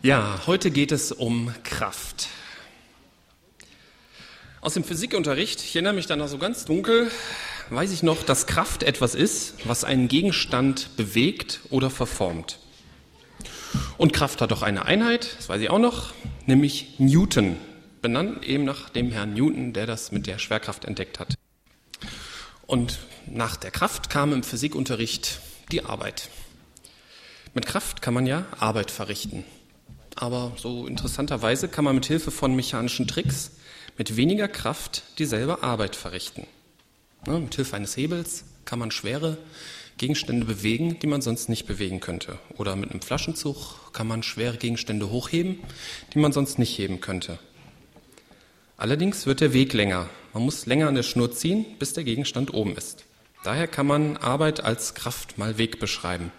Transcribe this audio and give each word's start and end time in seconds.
Ja, 0.00 0.42
heute 0.46 0.70
geht 0.70 0.92
es 0.92 1.10
um 1.10 1.52
Kraft. 1.64 2.28
Aus 4.60 4.74
dem 4.74 4.84
Physikunterricht, 4.84 5.60
ich 5.60 5.74
erinnere 5.74 5.92
mich 5.92 6.06
da 6.06 6.14
noch 6.14 6.28
so 6.28 6.38
ganz 6.38 6.64
dunkel, 6.64 7.10
weiß 7.70 7.90
ich 7.90 8.04
noch, 8.04 8.22
dass 8.22 8.46
Kraft 8.46 8.84
etwas 8.84 9.16
ist, 9.16 9.54
was 9.64 9.82
einen 9.82 10.06
Gegenstand 10.06 10.96
bewegt 10.96 11.62
oder 11.70 11.90
verformt. 11.90 12.60
Und 13.96 14.12
Kraft 14.12 14.40
hat 14.40 14.52
auch 14.52 14.62
eine 14.62 14.84
Einheit, 14.84 15.34
das 15.36 15.48
weiß 15.48 15.60
ich 15.62 15.68
auch 15.68 15.80
noch, 15.80 16.12
nämlich 16.46 16.94
Newton, 16.98 17.56
benannt 18.00 18.46
eben 18.46 18.62
nach 18.62 18.90
dem 18.90 19.10
Herrn 19.10 19.34
Newton, 19.34 19.72
der 19.72 19.86
das 19.86 20.12
mit 20.12 20.28
der 20.28 20.38
Schwerkraft 20.38 20.84
entdeckt 20.84 21.18
hat. 21.18 21.34
Und 22.68 23.00
nach 23.26 23.56
der 23.56 23.72
Kraft 23.72 24.10
kam 24.10 24.32
im 24.32 24.44
Physikunterricht 24.44 25.40
die 25.72 25.84
Arbeit. 25.84 26.28
Mit 27.52 27.66
Kraft 27.66 28.00
kann 28.00 28.14
man 28.14 28.26
ja 28.26 28.46
Arbeit 28.60 28.92
verrichten 28.92 29.44
aber 30.20 30.52
so 30.56 30.86
interessanterweise 30.86 31.68
kann 31.68 31.84
man 31.84 31.94
mit 31.94 32.06
Hilfe 32.06 32.30
von 32.30 32.54
mechanischen 32.56 33.06
Tricks 33.06 33.52
mit 33.96 34.16
weniger 34.16 34.48
Kraft 34.48 35.04
dieselbe 35.18 35.62
Arbeit 35.62 35.96
verrichten. 35.96 36.46
Ne, 37.26 37.38
mit 37.38 37.54
Hilfe 37.54 37.76
eines 37.76 37.96
Hebels 37.96 38.44
kann 38.64 38.78
man 38.78 38.90
schwere 38.90 39.38
Gegenstände 39.96 40.44
bewegen, 40.46 40.98
die 41.00 41.06
man 41.06 41.22
sonst 41.22 41.48
nicht 41.48 41.66
bewegen 41.66 42.00
könnte. 42.00 42.38
Oder 42.56 42.76
mit 42.76 42.90
einem 42.90 43.00
Flaschenzug 43.00 43.92
kann 43.92 44.06
man 44.06 44.22
schwere 44.22 44.56
Gegenstände 44.56 45.10
hochheben, 45.10 45.58
die 46.14 46.18
man 46.18 46.32
sonst 46.32 46.58
nicht 46.58 46.76
heben 46.78 47.00
könnte. 47.00 47.38
Allerdings 48.76 49.26
wird 49.26 49.40
der 49.40 49.52
Weg 49.52 49.72
länger. 49.72 50.08
Man 50.32 50.44
muss 50.44 50.66
länger 50.66 50.88
an 50.88 50.94
der 50.94 51.02
Schnur 51.02 51.32
ziehen, 51.32 51.64
bis 51.78 51.92
der 51.92 52.04
Gegenstand 52.04 52.54
oben 52.54 52.76
ist. 52.76 53.04
Daher 53.44 53.66
kann 53.66 53.86
man 53.86 54.16
Arbeit 54.16 54.60
als 54.62 54.94
Kraft 54.94 55.38
mal 55.38 55.58
Weg 55.58 55.80
beschreiben. 55.80 56.32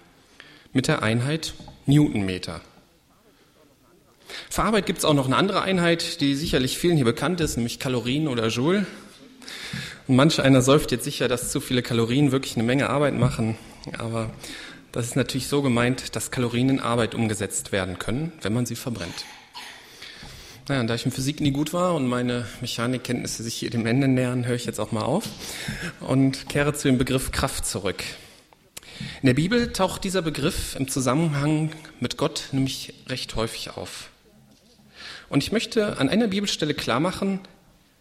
Mit 0.71 0.87
der 0.87 1.01
Einheit 1.01 1.53
Newtonmeter. 1.85 2.61
Für 4.49 4.63
Arbeit 4.63 4.85
gibt 4.85 4.99
es 4.99 5.05
auch 5.05 5.13
noch 5.13 5.25
eine 5.25 5.35
andere 5.35 5.61
Einheit, 5.61 6.21
die 6.21 6.35
sicherlich 6.35 6.77
vielen 6.77 6.95
hier 6.95 7.05
bekannt 7.05 7.41
ist, 7.41 7.57
nämlich 7.57 7.79
Kalorien 7.79 8.27
oder 8.27 8.47
Joule. 8.47 8.85
Und 10.07 10.15
manch 10.15 10.41
einer 10.41 10.61
säuft 10.61 10.91
jetzt 10.91 11.03
sicher, 11.03 11.27
dass 11.27 11.51
zu 11.51 11.61
viele 11.61 11.81
Kalorien 11.81 12.31
wirklich 12.31 12.55
eine 12.55 12.63
Menge 12.63 12.89
Arbeit 12.89 13.13
machen. 13.15 13.57
Aber 13.97 14.31
das 14.91 15.05
ist 15.05 15.15
natürlich 15.15 15.47
so 15.47 15.61
gemeint, 15.61 16.15
dass 16.15 16.31
Kalorien 16.31 16.69
in 16.69 16.79
Arbeit 16.79 17.13
umgesetzt 17.13 17.71
werden 17.71 17.99
können, 17.99 18.31
wenn 18.41 18.53
man 18.53 18.65
sie 18.65 18.75
verbrennt. 18.75 19.25
Naja, 20.67 20.83
da 20.83 20.93
ich 20.93 21.05
in 21.05 21.11
Physik 21.11 21.41
nie 21.41 21.51
gut 21.51 21.73
war 21.73 21.95
und 21.95 22.07
meine 22.07 22.45
Mechanikkenntnisse 22.61 23.41
sich 23.41 23.55
hier 23.55 23.71
dem 23.71 23.87
Ende 23.87 24.07
nähern, 24.07 24.45
höre 24.45 24.55
ich 24.55 24.65
jetzt 24.65 24.79
auch 24.79 24.91
mal 24.91 25.01
auf 25.01 25.25
und 25.99 26.47
kehre 26.47 26.73
zu 26.73 26.87
dem 26.87 26.99
Begriff 26.99 27.31
Kraft 27.31 27.65
zurück. 27.65 28.03
In 29.21 29.27
der 29.27 29.33
Bibel 29.33 29.73
taucht 29.73 30.03
dieser 30.03 30.21
Begriff 30.21 30.75
im 30.75 30.87
Zusammenhang 30.87 31.71
mit 31.99 32.17
Gott 32.17 32.49
nämlich 32.51 32.93
recht 33.07 33.35
häufig 33.35 33.71
auf. 33.71 34.09
Und 35.29 35.43
ich 35.43 35.51
möchte 35.51 35.97
an 35.97 36.09
einer 36.09 36.27
Bibelstelle 36.27 36.73
klar 36.73 36.99
machen, 36.99 37.39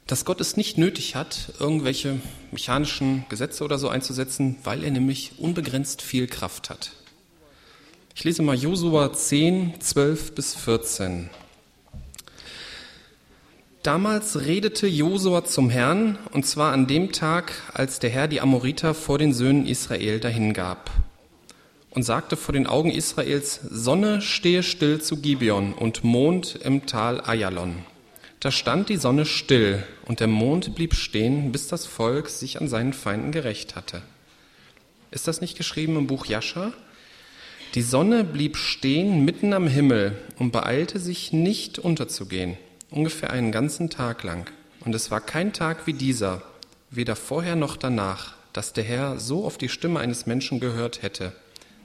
dass 0.07 0.25
Gott 0.25 0.41
es 0.41 0.57
nicht 0.57 0.79
nötig 0.79 1.15
hat, 1.15 1.53
irgendwelche 1.61 2.19
mechanischen 2.51 3.27
Gesetze 3.29 3.63
oder 3.63 3.79
so 3.79 3.91
einzusetzen, 3.91 4.57
weil 4.65 4.83
er 4.83 4.91
nämlich 4.91 5.33
unbegrenzt 5.39 6.01
viel 6.01 6.27
Kraft 6.27 6.71
hat. 6.71 6.93
Ich 8.15 8.25
lese 8.25 8.43
mal 8.43 8.57
Josua 8.57 9.13
10, 9.13 9.81
12 9.81 10.35
bis 10.35 10.55
14. 10.55 11.29
Damals 13.83 14.41
redete 14.41 14.87
Josua 14.87 15.45
zum 15.45 15.71
Herrn, 15.71 16.19
und 16.33 16.47
zwar 16.47 16.73
an 16.73 16.87
dem 16.87 17.13
Tag, 17.13 17.53
als 17.75 18.01
der 18.01 18.11
Herr 18.11 18.27
die 18.27 18.41
Amoriter 18.41 18.95
vor 18.95 19.19
den 19.19 19.33
Söhnen 19.33 19.67
Israel 19.67 20.19
dahingab 20.19 20.91
und 21.99 22.05
sagte 22.05 22.37
vor 22.37 22.53
den 22.53 22.69
Augen 22.69 22.93
Israels, 22.93 23.59
Sonne 23.69 24.23
stehe 24.23 24.63
still 24.63 25.01
zu 25.01 25.17
Gibeon 25.17 25.73
und 25.73 26.05
Mond 26.05 26.55
im 26.63 26.87
Tal 26.87 27.21
Ayalon. 27.21 27.75
Da 28.39 28.53
stand 28.53 28.89
die 28.89 28.99
Sonne 28.99 29.27
still 29.27 29.83
und 30.07 30.21
der 30.21 30.29
Mond 30.29 30.77
blieb 30.77 30.95
stehen, 30.95 31.51
bis 31.51 31.67
das 31.67 31.87
Volk 31.87 32.29
sich 32.29 32.61
an 32.61 32.69
seinen 32.69 32.93
Feinden 32.93 33.33
gerecht 33.33 33.75
hatte. 33.75 34.03
Ist 35.11 35.27
das 35.27 35.41
nicht 35.41 35.57
geschrieben 35.57 35.97
im 35.97 36.07
Buch 36.07 36.27
Jascha? 36.27 36.73
Die 37.75 37.83
Sonne 37.83 38.23
blieb 38.23 38.59
stehen 38.59 39.25
mitten 39.25 39.53
am 39.53 39.67
Himmel 39.67 40.17
und 40.39 40.53
beeilte 40.53 41.01
sich 41.01 41.33
nicht 41.33 41.81
unterzugehen, 41.81 42.57
ungefähr 42.91 43.31
einen 43.31 43.51
ganzen 43.51 43.91
Tag 43.91 44.23
lang. 44.23 44.49
Und 44.85 44.95
es 44.95 45.11
war 45.11 45.21
kein 45.21 45.53
Tag 45.53 45.89
wie 45.89 45.95
dieser, 45.95 46.43
weder 46.91 47.17
vorher 47.17 47.57
noch 47.57 47.77
danach, 47.77 48.37
dass 48.53 48.73
der 48.73 48.85
Herr 48.85 49.19
so 49.19 49.45
auf 49.45 49.59
die 49.59 49.69
Stimme 49.69 49.99
eines 49.99 50.27
Menschen 50.27 50.61
gehört 50.61 51.03
hätte 51.03 51.33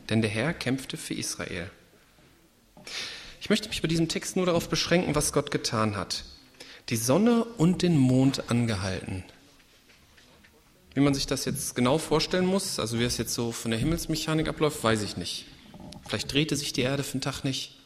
denn 0.10 0.22
der 0.22 0.30
Herr 0.30 0.54
kämpfte 0.54 0.98
für 0.98 1.14
Israel. 1.14 1.70
Ich 3.42 3.50
möchte 3.50 3.70
mich 3.70 3.82
bei 3.82 3.88
diesem 3.88 4.08
Text 4.08 4.36
nur 4.36 4.46
darauf 4.46 4.70
beschränken, 4.70 5.16
was 5.16 5.34
Gott 5.34 5.52
getan 5.52 5.96
hat. 5.96 6.24
Die 6.90 6.96
Sonne 6.96 7.44
und 7.44 7.82
den 7.82 7.98
Mond 7.98 8.50
angehalten. 8.50 9.24
Wie 10.94 11.00
man 11.00 11.14
sich 11.14 11.26
das 11.26 11.46
jetzt 11.46 11.76
genau 11.76 11.98
vorstellen 11.98 12.46
muss, 12.46 12.80
also 12.80 13.00
wie 13.00 13.04
es 13.04 13.18
jetzt 13.18 13.34
so 13.34 13.52
von 13.52 13.72
der 13.72 13.80
Himmelsmechanik 13.80 14.48
abläuft, 14.48 14.84
weiß 14.84 15.02
ich 15.02 15.18
nicht. 15.18 15.46
Vielleicht 16.08 16.32
drehte 16.32 16.56
sich 16.56 16.74
die 16.74 16.82
Erde 16.82 17.04
für 17.04 17.14
einen 17.14 17.22
Tag 17.22 17.44
nicht. 17.44 17.80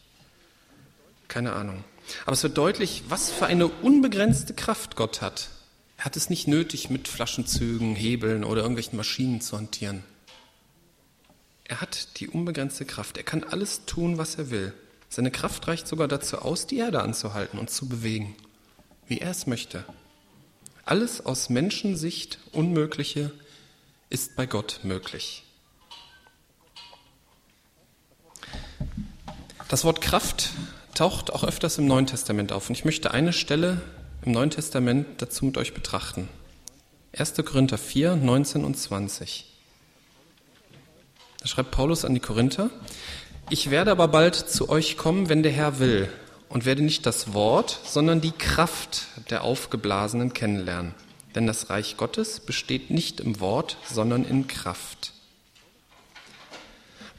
Keine 1.27 1.53
Ahnung. 1.53 1.83
Aber 2.25 2.33
es 2.33 2.44
wird 2.44 2.57
deutlich, 2.57 3.03
was 3.09 3.31
für 3.31 3.45
eine 3.45 3.67
unbegrenzte 3.67 4.53
Kraft 4.53 4.95
Gott 4.95 5.22
hat. 5.22 5.50
Er 5.97 6.06
hat 6.06 6.16
es 6.16 6.29
nicht 6.29 6.47
nötig, 6.47 6.89
mit 6.89 7.07
Flaschenzügen, 7.07 7.95
Hebeln 7.95 8.44
oder 8.44 8.61
irgendwelchen 8.61 8.97
Maschinen 8.97 9.41
zu 9.41 9.57
hantieren. 9.57 10.03
Er 11.67 11.81
hat 11.81 12.19
die 12.19 12.29
unbegrenzte 12.29 12.85
Kraft. 12.85 13.17
Er 13.17 13.23
kann 13.23 13.44
alles 13.44 13.85
tun, 13.85 14.17
was 14.17 14.35
er 14.35 14.50
will. 14.50 14.73
Seine 15.09 15.31
Kraft 15.31 15.67
reicht 15.67 15.88
sogar 15.88 16.07
dazu 16.07 16.39
aus, 16.39 16.66
die 16.66 16.78
Erde 16.78 17.01
anzuhalten 17.01 17.59
und 17.59 17.69
zu 17.69 17.88
bewegen, 17.88 18.35
wie 19.07 19.19
er 19.19 19.31
es 19.31 19.47
möchte. 19.47 19.83
Alles 20.85 21.25
aus 21.25 21.50
Menschensicht 21.50 22.39
Unmögliche 22.53 23.31
ist 24.09 24.38
bei 24.38 24.45
Gott 24.45 24.79
möglich. 24.83 25.44
Das 29.67 29.83
Wort 29.83 30.00
Kraft 30.00 30.51
taucht 30.94 31.33
auch 31.33 31.44
öfters 31.44 31.77
im 31.77 31.88
Neuen 31.88 32.07
Testament 32.07 32.53
auf 32.53 32.69
und 32.69 32.77
ich 32.77 32.85
möchte 32.85 33.11
eine 33.11 33.33
Stelle 33.33 33.81
im 34.23 34.31
Neuen 34.31 34.50
Testament 34.50 35.22
dazu 35.22 35.44
mit 35.44 35.57
euch 35.57 35.73
betrachten. 35.73 36.29
1. 37.17 37.33
Korinther 37.44 37.77
4, 37.77 38.16
19 38.16 38.63
und 38.63 38.77
20. 38.77 39.56
Da 41.39 41.47
schreibt 41.47 41.71
Paulus 41.71 42.05
an 42.05 42.13
die 42.13 42.19
Korinther, 42.19 42.69
ich 43.49 43.69
werde 43.69 43.91
aber 43.91 44.07
bald 44.07 44.35
zu 44.35 44.69
euch 44.69 44.97
kommen, 44.97 45.29
wenn 45.29 45.43
der 45.43 45.51
Herr 45.51 45.79
will, 45.79 46.09
und 46.49 46.65
werde 46.65 46.81
nicht 46.81 47.05
das 47.05 47.33
Wort, 47.33 47.79
sondern 47.85 48.21
die 48.21 48.31
Kraft 48.31 49.07
der 49.29 49.43
Aufgeblasenen 49.43 50.33
kennenlernen. 50.33 50.93
Denn 51.35 51.47
das 51.47 51.69
Reich 51.69 51.97
Gottes 51.97 52.39
besteht 52.39 52.89
nicht 52.89 53.19
im 53.19 53.39
Wort, 53.39 53.77
sondern 53.89 54.23
in 54.23 54.47
Kraft. 54.47 55.13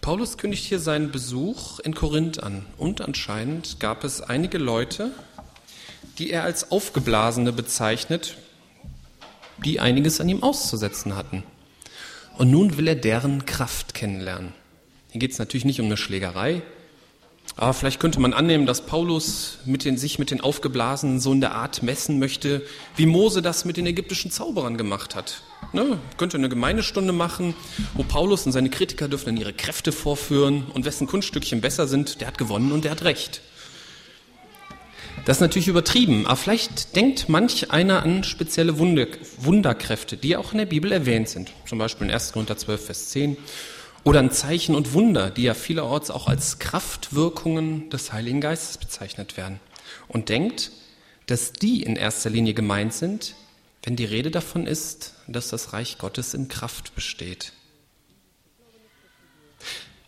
Paulus 0.01 0.39
kündigt 0.39 0.65
hier 0.65 0.81
seinen 0.81 1.11
Besuch 1.11 1.81
in 1.81 1.95
Korinth 1.95 2.43
an 2.43 2.65
und 2.79 3.01
anscheinend 3.01 3.79
gab 3.81 4.05
es 4.05 4.23
einige 4.23 4.59
Leute, 4.59 5.13
die 6.19 6.31
er 6.31 6.45
als 6.45 6.71
Aufgeblasene 6.71 7.53
bezeichnet, 7.53 8.37
die 9.65 9.81
einiges 9.81 10.21
an 10.21 10.29
ihm 10.29 10.43
auszusetzen 10.43 11.15
hatten. 11.15 11.43
Und 12.39 12.53
nun 12.53 12.77
will 12.79 12.87
er 12.87 12.95
deren 12.95 13.47
Kraft 13.47 13.95
kennenlernen. 13.95 14.55
Hier 15.11 15.19
geht 15.19 15.33
es 15.33 15.39
natürlich 15.41 15.65
nicht 15.65 15.81
um 15.81 15.87
eine 15.87 15.97
Schlägerei, 15.97 16.63
aber 17.57 17.75
vielleicht 17.75 17.99
könnte 17.99 18.21
man 18.21 18.33
annehmen, 18.33 18.65
dass 18.65 18.87
Paulus 18.87 19.59
mit 19.65 19.85
den, 19.85 19.99
sich 19.99 20.21
mit 20.21 20.31
den 20.31 20.41
Aufgeblasenen 20.41 21.19
so 21.19 21.33
in 21.33 21.41
der 21.41 21.57
Art 21.57 21.83
messen 21.83 22.21
möchte, 22.21 22.63
wie 22.95 23.07
Mose 23.07 23.43
das 23.43 23.65
mit 23.65 23.77
den 23.77 23.87
ägyptischen 23.87 24.31
Zauberern 24.31 24.77
gemacht 24.77 25.17
hat. 25.17 25.43
Ne? 25.73 25.99
Könnte 26.17 26.37
eine 26.37 26.49
Gemeindestunde 26.49 27.13
machen, 27.13 27.55
wo 27.95 28.05
Paulus 28.05 28.47
und 28.47 28.53
seine 28.53 28.71
Kritiker 28.71 29.09
dürfen 29.09 29.27
dann 29.27 29.37
ihre 29.37 29.53
Kräfte 29.53 29.91
vorführen 29.91 30.67
und 30.73 30.85
wessen 30.85 31.09
Kunststückchen 31.09 31.61
besser 31.61 31.89
sind, 31.89 32.21
der 32.21 32.29
hat 32.29 32.39
gewonnen 32.39 32.71
und 32.71 32.85
der 32.85 32.93
hat 32.93 33.03
recht. 33.03 33.41
Das 35.25 35.37
ist 35.37 35.41
natürlich 35.43 35.69
übertrieben, 35.69 36.27
aber 36.27 36.37
vielleicht 36.37 36.97
denkt 36.97 37.29
manch 37.29 37.71
einer 37.71 38.03
an 38.03 38.25
spezielle 38.25 38.79
Wunderkräfte, 38.79 40.17
die 40.17 40.37
auch 40.37 40.53
in 40.53 40.59
der 40.59 40.67
Bibel 40.67 40.91
erwähnt 40.91 41.29
sind. 41.29 41.53
Zum 41.67 41.79
Beispiel 41.79 42.07
in 42.07 42.13
1. 42.13 42.33
Korinther 42.33 42.57
12, 42.57 42.87
Vers 42.87 43.11
10. 43.11 43.37
Oder 44.05 44.21
an 44.21 44.31
Zeichen 44.31 44.75
und 44.75 44.95
Wunder, 44.95 45.29
die 45.31 45.43
ja 45.43 45.53
vielerorts 45.53 46.11
auch 46.11 46.29
als 46.29 46.59
Kraftwirkungen 46.59 47.91
des 47.91 48.13
Heiligen 48.13 48.41
Geistes 48.41 48.79
bezeichnet 48.79 49.37
werden. 49.37 49.61
Und 50.07 50.31
denkt, 50.31 50.71
dass 51.27 51.53
die 51.53 51.83
in 51.83 51.97
erster 51.97 52.31
Linie 52.31 52.55
gemeint 52.55 52.95
sind, 52.95 53.35
wenn 53.83 53.97
die 53.97 54.07
Rede 54.07 54.31
davon 54.31 54.67
ist, 54.67 55.15
dass 55.27 55.49
das 55.49 55.75
Reich 55.75 55.99
Gottes 55.99 56.33
in 56.33 56.49
Kraft 56.49 56.95
besteht. 56.95 57.53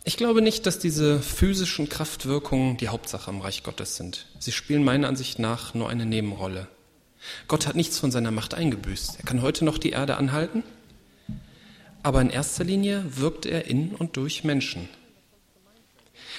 Ich 0.02 0.16
glaube 0.16 0.40
nicht, 0.40 0.64
dass 0.66 0.78
diese 0.78 1.20
physischen 1.20 1.88
Kraftwirkungen 1.88 2.78
die 2.78 2.88
Hauptsache 2.88 3.30
im 3.30 3.42
Reich 3.42 3.62
Gottes 3.62 3.96
sind. 3.96 4.26
Sie 4.38 4.52
spielen 4.52 4.82
meiner 4.82 5.08
Ansicht 5.08 5.38
nach 5.38 5.74
nur 5.74 5.90
eine 5.90 6.06
Nebenrolle. 6.06 6.68
Gott 7.48 7.66
hat 7.66 7.76
nichts 7.76 7.98
von 7.98 8.10
seiner 8.10 8.30
Macht 8.30 8.54
eingebüßt. 8.54 9.18
Er 9.18 9.24
kann 9.24 9.42
heute 9.42 9.64
noch 9.64 9.76
die 9.76 9.90
Erde 9.90 10.16
anhalten, 10.16 10.62
aber 12.02 12.22
in 12.22 12.30
erster 12.30 12.64
Linie 12.64 13.04
wirkt 13.16 13.44
er 13.44 13.66
in 13.66 13.94
und 13.94 14.16
durch 14.16 14.42
Menschen. 14.42 14.88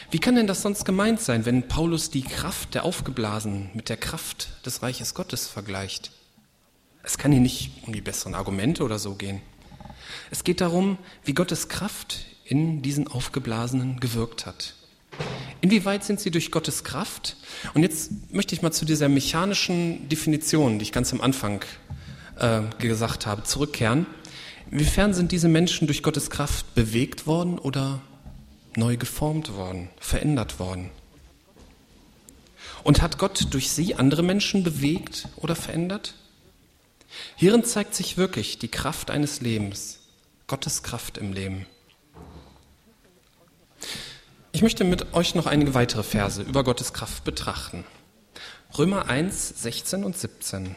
Wie 0.10 0.20
kann 0.20 0.36
denn 0.36 0.48
das 0.48 0.64
sonst 0.64 0.84
gemeint 0.84 1.22
sein, 1.22 1.46
wenn 1.46 1.68
Paulus 1.68 2.10
die 2.10 2.24
Kraft 2.24 2.74
der 2.74 2.84
Aufgeblasenen 2.84 3.70
mit 3.76 3.90
der 3.90 3.98
Kraft 3.98 4.50
des 4.66 4.82
Reiches 4.82 5.14
Gottes 5.14 5.48
vergleicht? 5.48 6.12
Es 7.04 7.20
kann 7.20 7.32
hier 7.32 7.42
nicht 7.42 7.72
um 7.86 7.94
die 7.94 8.02
besseren 8.02 8.34
Argumente 8.34 8.84
oder 8.84 8.98
so 8.98 9.14
gehen. 9.14 9.42
Es 10.32 10.44
geht 10.44 10.62
darum, 10.62 10.98
wie 11.24 11.34
Gottes 11.34 11.70
Kraft 11.70 12.26
in 12.52 12.82
diesen 12.82 13.08
Aufgeblasenen 13.08 14.02
gewirkt 14.02 14.46
hat. 14.46 14.76
Inwieweit 15.62 16.04
sind 16.04 16.20
sie 16.20 16.32
durch 16.32 16.52
Gottes 16.52 16.84
Kraft? 16.84 17.38
Und 17.74 17.82
jetzt 17.82 18.12
möchte 18.34 18.54
ich 18.54 18.62
mal 18.62 18.74
zu 18.74 18.84
dieser 18.84 19.08
mechanischen 19.08 20.10
Definition, 20.10 20.78
die 20.78 20.84
ich 20.84 20.92
ganz 20.92 21.14
am 21.14 21.22
Anfang 21.22 21.64
äh, 22.38 22.62
gesagt 22.78 23.26
habe, 23.26 23.44
zurückkehren. 23.44 24.06
Inwiefern 24.70 25.14
sind 25.14 25.32
diese 25.32 25.48
Menschen 25.48 25.88
durch 25.88 26.04
Gottes 26.04 26.30
Kraft 26.30 26.76
bewegt 26.76 27.26
worden 27.26 27.58
oder 27.58 28.02
neu 28.76 28.98
geformt 28.98 29.54
worden, 29.56 29.90
verändert 30.02 30.60
worden? 30.60 30.90
Und 32.84 33.02
hat 33.02 33.18
Gott 33.18 33.48
durch 33.52 33.70
sie 33.70 33.96
andere 33.96 34.24
Menschen 34.24 34.64
bewegt 34.64 35.30
oder 35.38 35.56
verändert? 35.56 36.16
Hierin 37.38 37.64
zeigt 37.64 37.96
sich 37.96 38.18
wirklich 38.18 38.60
die 38.60 38.70
Kraft 38.70 39.10
eines 39.10 39.40
Lebens, 39.40 40.00
Gottes 40.48 40.84
Kraft 40.84 41.18
im 41.18 41.32
Leben. 41.32 41.66
Ich 44.52 44.62
möchte 44.62 44.84
mit 44.84 45.14
euch 45.14 45.36
noch 45.36 45.46
einige 45.46 45.74
weitere 45.74 46.04
Verse 46.04 46.42
über 46.42 46.64
Gottes 46.64 46.94
Kraft 46.94 47.24
betrachten. 47.24 47.84
Römer 48.78 49.08
1, 49.08 49.62
16 49.62 50.04
und 50.04 50.18
17. 50.18 50.76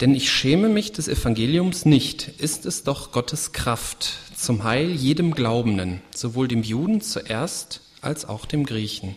Denn 0.00 0.14
ich 0.14 0.30
schäme 0.30 0.68
mich 0.68 0.92
des 0.92 1.08
Evangeliums 1.08 1.84
nicht, 1.84 2.26
ist 2.26 2.66
es 2.66 2.82
doch 2.82 3.12
Gottes 3.12 3.52
Kraft 3.52 4.18
zum 4.36 4.64
Heil 4.64 4.90
jedem 4.90 5.32
Glaubenden, 5.32 6.00
sowohl 6.14 6.48
dem 6.48 6.62
Juden 6.62 7.00
zuerst 7.00 7.82
als 8.00 8.24
auch 8.24 8.46
dem 8.46 8.66
Griechen. 8.66 9.14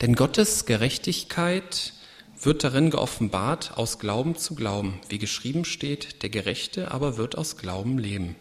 Denn 0.00 0.14
Gottes 0.14 0.64
Gerechtigkeit 0.64 1.92
wird 2.40 2.62
darin 2.62 2.90
geoffenbart 2.90 3.76
aus 3.76 3.98
Glauben 3.98 4.36
zu 4.36 4.54
Glauben, 4.54 5.00
wie 5.08 5.18
geschrieben 5.18 5.64
steht, 5.64 6.22
der 6.22 6.30
Gerechte 6.30 6.92
aber 6.92 7.16
wird 7.16 7.36
aus 7.36 7.56
Glauben 7.56 7.98
leben. 7.98 8.36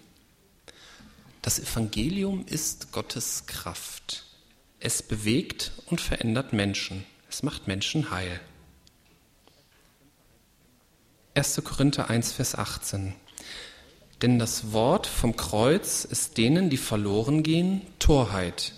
Das 1.47 1.59
Evangelium 1.59 2.45
ist 2.45 2.91
Gottes 2.91 3.45
Kraft. 3.47 4.25
Es 4.81 5.01
bewegt 5.01 5.71
und 5.85 6.01
verändert 6.01 6.51
Menschen. 6.51 7.05
Es 7.29 7.41
macht 7.41 7.69
Menschen 7.69 8.11
heil. 8.11 8.41
1. 11.35 11.61
Korinther 11.63 12.09
1, 12.09 12.33
Vers 12.33 12.55
18. 12.55 13.13
Denn 14.21 14.39
das 14.39 14.73
Wort 14.73 15.07
vom 15.07 15.37
Kreuz 15.37 16.03
ist 16.03 16.37
denen, 16.37 16.69
die 16.69 16.75
verloren 16.75 17.43
gehen, 17.43 17.81
Torheit. 17.97 18.73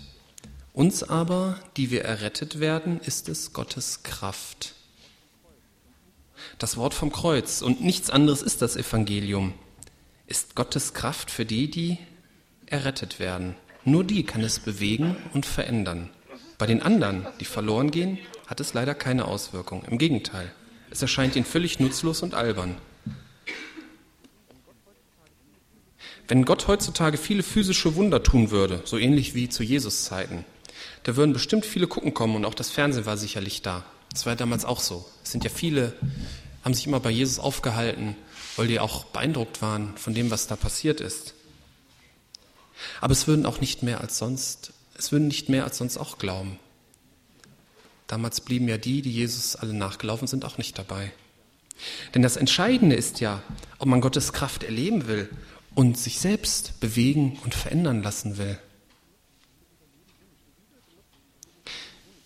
Uns 0.72 1.02
aber, 1.02 1.58
die 1.76 1.90
wir 1.90 2.04
errettet 2.04 2.60
werden, 2.60 3.00
ist 3.00 3.28
es 3.28 3.52
Gottes 3.52 4.04
Kraft. 4.04 4.76
Das 6.60 6.76
Wort 6.76 6.94
vom 6.94 7.10
Kreuz 7.10 7.62
und 7.62 7.80
nichts 7.80 8.10
anderes 8.10 8.42
ist 8.42 8.62
das 8.62 8.76
Evangelium, 8.76 9.54
ist 10.28 10.54
Gottes 10.54 10.94
Kraft 10.94 11.32
für 11.32 11.44
die, 11.44 11.68
die 11.68 11.98
errettet 12.70 13.18
werden. 13.18 13.56
Nur 13.84 14.04
die 14.04 14.24
kann 14.24 14.42
es 14.42 14.58
bewegen 14.58 15.16
und 15.32 15.46
verändern. 15.46 16.10
Bei 16.58 16.66
den 16.66 16.82
anderen, 16.82 17.26
die 17.40 17.44
verloren 17.44 17.90
gehen, 17.90 18.18
hat 18.46 18.60
es 18.60 18.74
leider 18.74 18.94
keine 18.94 19.26
Auswirkung. 19.26 19.84
Im 19.84 19.98
Gegenteil, 19.98 20.52
es 20.90 21.02
erscheint 21.02 21.36
ihnen 21.36 21.44
völlig 21.44 21.80
nutzlos 21.80 22.22
und 22.22 22.34
albern. 22.34 22.76
Wenn 26.28 26.44
Gott 26.44 26.68
heutzutage 26.68 27.16
viele 27.16 27.42
physische 27.42 27.96
Wunder 27.96 28.22
tun 28.22 28.50
würde, 28.50 28.82
so 28.84 28.98
ähnlich 28.98 29.34
wie 29.34 29.48
zu 29.48 29.62
Jesus 29.62 30.04
Zeiten, 30.04 30.44
da 31.02 31.16
würden 31.16 31.32
bestimmt 31.32 31.66
viele 31.66 31.86
gucken 31.86 32.14
kommen 32.14 32.36
und 32.36 32.44
auch 32.44 32.54
das 32.54 32.70
Fernsehen 32.70 33.06
war 33.06 33.16
sicherlich 33.16 33.62
da. 33.62 33.84
Das 34.12 34.26
war 34.26 34.34
ja 34.34 34.36
damals 34.36 34.64
auch 34.64 34.80
so. 34.80 35.06
Es 35.24 35.32
sind 35.32 35.44
ja 35.44 35.50
viele, 35.50 35.94
haben 36.62 36.74
sich 36.74 36.86
immer 36.86 37.00
bei 37.00 37.10
Jesus 37.10 37.38
aufgehalten, 37.38 38.16
weil 38.56 38.68
die 38.68 38.78
auch 38.78 39.04
beeindruckt 39.06 39.62
waren 39.62 39.96
von 39.96 40.14
dem, 40.14 40.30
was 40.30 40.46
da 40.46 40.56
passiert 40.56 41.00
ist. 41.00 41.34
Aber 43.00 43.12
es 43.12 43.26
würden 43.26 43.46
auch 43.46 43.60
nicht 43.60 43.82
mehr 43.82 44.00
als 44.00 44.18
sonst, 44.18 44.72
es 44.96 45.12
würden 45.12 45.28
nicht 45.28 45.48
mehr 45.48 45.64
als 45.64 45.78
sonst 45.78 45.96
auch 45.98 46.18
glauben. 46.18 46.58
Damals 48.06 48.40
blieben 48.40 48.68
ja 48.68 48.76
die, 48.76 49.02
die 49.02 49.12
Jesus 49.12 49.56
alle 49.56 49.72
nachgelaufen 49.72 50.26
sind, 50.26 50.44
auch 50.44 50.58
nicht 50.58 50.78
dabei. 50.78 51.12
Denn 52.14 52.22
das 52.22 52.36
Entscheidende 52.36 52.96
ist 52.96 53.20
ja, 53.20 53.42
ob 53.78 53.88
man 53.88 54.00
Gottes 54.00 54.32
Kraft 54.32 54.64
erleben 54.64 55.06
will 55.06 55.28
und 55.74 55.96
sich 55.96 56.18
selbst 56.18 56.80
bewegen 56.80 57.38
und 57.44 57.54
verändern 57.54 58.02
lassen 58.02 58.36
will. 58.36 58.58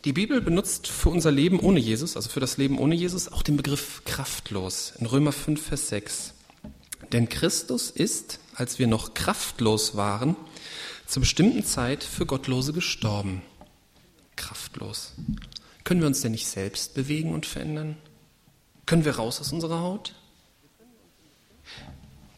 Die 0.04 0.12
Bibel 0.12 0.42
benutzt 0.42 0.86
für 0.86 1.08
unser 1.08 1.30
Leben 1.30 1.58
ohne 1.60 1.80
Jesus, 1.80 2.16
also 2.16 2.28
für 2.28 2.40
das 2.40 2.58
Leben 2.58 2.78
ohne 2.78 2.94
Jesus, 2.94 3.32
auch 3.32 3.42
den 3.42 3.56
Begriff 3.56 4.02
kraftlos 4.04 4.92
in 4.98 5.06
Römer 5.06 5.32
5, 5.32 5.66
Vers 5.66 5.88
6. 5.88 6.34
Denn 7.12 7.28
Christus 7.28 7.90
ist, 7.90 8.40
als 8.54 8.78
wir 8.78 8.86
noch 8.86 9.14
kraftlos 9.14 9.96
waren, 9.96 10.36
zur 11.06 11.20
bestimmten 11.20 11.64
Zeit 11.64 12.02
für 12.02 12.26
Gottlose 12.26 12.72
gestorben. 12.72 13.42
Kraftlos. 14.36 15.12
Können 15.84 16.00
wir 16.00 16.06
uns 16.06 16.22
denn 16.22 16.32
nicht 16.32 16.46
selbst 16.46 16.94
bewegen 16.94 17.32
und 17.32 17.46
verändern? 17.46 17.96
Können 18.86 19.04
wir 19.04 19.16
raus 19.16 19.40
aus 19.40 19.52
unserer 19.52 19.80
Haut? 19.80 20.14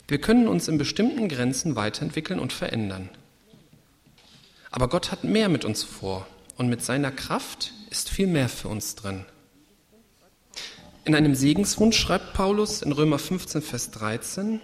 Wir 0.09 0.21
können 0.21 0.47
uns 0.47 0.69
in 0.69 0.79
bestimmten 0.79 1.29
Grenzen 1.29 1.75
weiterentwickeln 1.75 2.39
und 2.39 2.53
verändern. 2.53 3.09
Aber 4.71 4.89
Gott 4.89 5.11
hat 5.11 5.25
mehr 5.25 5.49
mit 5.49 5.65
uns 5.65 5.83
vor 5.83 6.27
und 6.57 6.69
mit 6.69 6.83
seiner 6.83 7.11
Kraft 7.11 7.73
ist 7.91 8.11
viel 8.11 8.27
mehr 8.27 8.49
für 8.49 8.69
uns 8.69 8.95
drin. 8.95 9.25
In 11.07 11.15
einem 11.15 11.37
Segenswunsch 11.37 11.97
schreibt 11.97 12.33
Paulus 12.33 12.83
in 12.83 12.91
Römer 12.91 13.21
15, 13.21 13.63
Vers 13.63 13.93
13, 13.93 14.61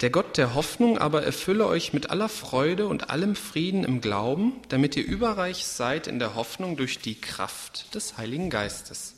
der 0.00 0.10
Gott 0.10 0.36
der 0.36 0.56
Hoffnung 0.56 0.98
aber 0.98 1.22
erfülle 1.22 1.68
euch 1.68 1.92
mit 1.92 2.10
aller 2.10 2.28
Freude 2.28 2.88
und 2.88 3.08
allem 3.08 3.36
Frieden 3.36 3.84
im 3.84 4.00
Glauben, 4.00 4.54
damit 4.70 4.96
ihr 4.96 5.06
überreich 5.06 5.64
seid 5.66 6.08
in 6.08 6.18
der 6.18 6.34
Hoffnung 6.34 6.76
durch 6.76 6.98
die 6.98 7.14
Kraft 7.14 7.94
des 7.94 8.18
Heiligen 8.18 8.50
Geistes. 8.50 9.14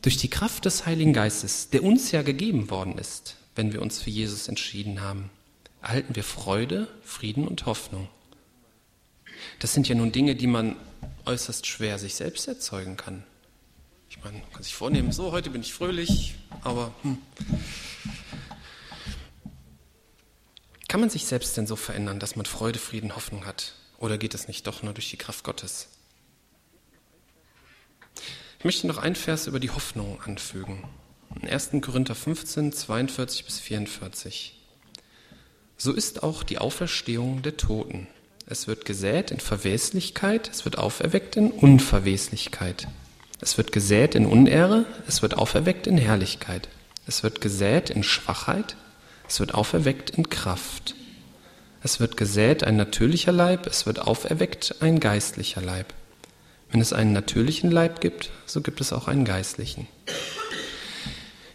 Durch 0.00 0.16
die 0.16 0.30
Kraft 0.30 0.64
des 0.64 0.86
Heiligen 0.86 1.12
Geistes, 1.12 1.68
der 1.68 1.82
uns 1.82 2.10
ja 2.10 2.22
gegeben 2.22 2.70
worden 2.70 2.96
ist, 2.96 3.36
wenn 3.54 3.74
wir 3.74 3.82
uns 3.82 4.00
für 4.00 4.08
Jesus 4.08 4.48
entschieden 4.48 5.02
haben, 5.02 5.28
erhalten 5.82 6.16
wir 6.16 6.24
Freude, 6.24 6.88
Frieden 7.02 7.46
und 7.46 7.66
Hoffnung. 7.66 8.08
Das 9.58 9.74
sind 9.74 9.90
ja 9.90 9.94
nun 9.94 10.10
Dinge, 10.10 10.36
die 10.36 10.46
man 10.46 10.76
äußerst 11.26 11.66
schwer 11.66 11.98
sich 11.98 12.14
selbst 12.14 12.48
erzeugen 12.48 12.96
kann. 12.96 13.24
Ich 14.10 14.22
meine, 14.22 14.38
man 14.38 14.52
kann 14.52 14.62
sich 14.62 14.74
vornehmen, 14.74 15.12
so, 15.12 15.32
heute 15.32 15.48
bin 15.48 15.62
ich 15.62 15.72
fröhlich, 15.72 16.34
aber 16.62 16.92
hm, 17.02 17.18
Kann 20.90 20.98
man 20.98 21.08
sich 21.08 21.24
selbst 21.26 21.56
denn 21.56 21.68
so 21.68 21.76
verändern, 21.76 22.18
dass 22.18 22.34
man 22.34 22.46
Freude, 22.46 22.80
Frieden, 22.80 23.14
Hoffnung 23.14 23.46
hat? 23.46 23.74
Oder 23.98 24.18
geht 24.18 24.34
es 24.34 24.48
nicht 24.48 24.66
doch 24.66 24.82
nur 24.82 24.92
durch 24.92 25.08
die 25.08 25.16
Kraft 25.16 25.44
Gottes? 25.44 25.86
Ich 28.58 28.64
möchte 28.64 28.88
noch 28.88 28.98
einen 28.98 29.14
Vers 29.14 29.46
über 29.46 29.60
die 29.60 29.70
Hoffnung 29.70 30.20
anfügen. 30.22 30.82
In 31.40 31.48
1. 31.48 31.70
Korinther 31.80 32.16
15, 32.16 32.72
42 32.72 33.44
bis 33.44 33.60
44. 33.60 34.60
So 35.76 35.92
ist 35.92 36.24
auch 36.24 36.42
die 36.42 36.58
Auferstehung 36.58 37.42
der 37.42 37.56
Toten. 37.56 38.08
Es 38.46 38.66
wird 38.66 38.84
gesät 38.84 39.30
in 39.30 39.38
Verweslichkeit, 39.38 40.50
es 40.50 40.64
wird 40.64 40.76
auferweckt 40.76 41.36
in 41.36 41.52
Unverweslichkeit. 41.52 42.88
Es 43.40 43.56
wird 43.56 43.72
gesät 43.72 44.14
in 44.14 44.26
Unehre, 44.26 44.84
es 45.08 45.22
wird 45.22 45.36
auferweckt 45.36 45.86
in 45.86 45.96
Herrlichkeit. 45.96 46.68
Es 47.06 47.22
wird 47.22 47.40
gesät 47.40 47.88
in 47.88 48.02
Schwachheit, 48.02 48.76
es 49.26 49.40
wird 49.40 49.54
auferweckt 49.54 50.10
in 50.10 50.28
Kraft. 50.28 50.94
Es 51.82 52.00
wird 52.00 52.18
gesät 52.18 52.62
ein 52.64 52.76
natürlicher 52.76 53.32
Leib, 53.32 53.66
es 53.66 53.86
wird 53.86 54.00
auferweckt 54.00 54.76
ein 54.80 55.00
geistlicher 55.00 55.62
Leib. 55.62 55.94
Wenn 56.70 56.82
es 56.82 56.92
einen 56.92 57.12
natürlichen 57.12 57.70
Leib 57.70 58.00
gibt, 58.00 58.30
so 58.44 58.60
gibt 58.60 58.80
es 58.80 58.92
auch 58.92 59.08
einen 59.08 59.24
geistlichen. 59.24 59.86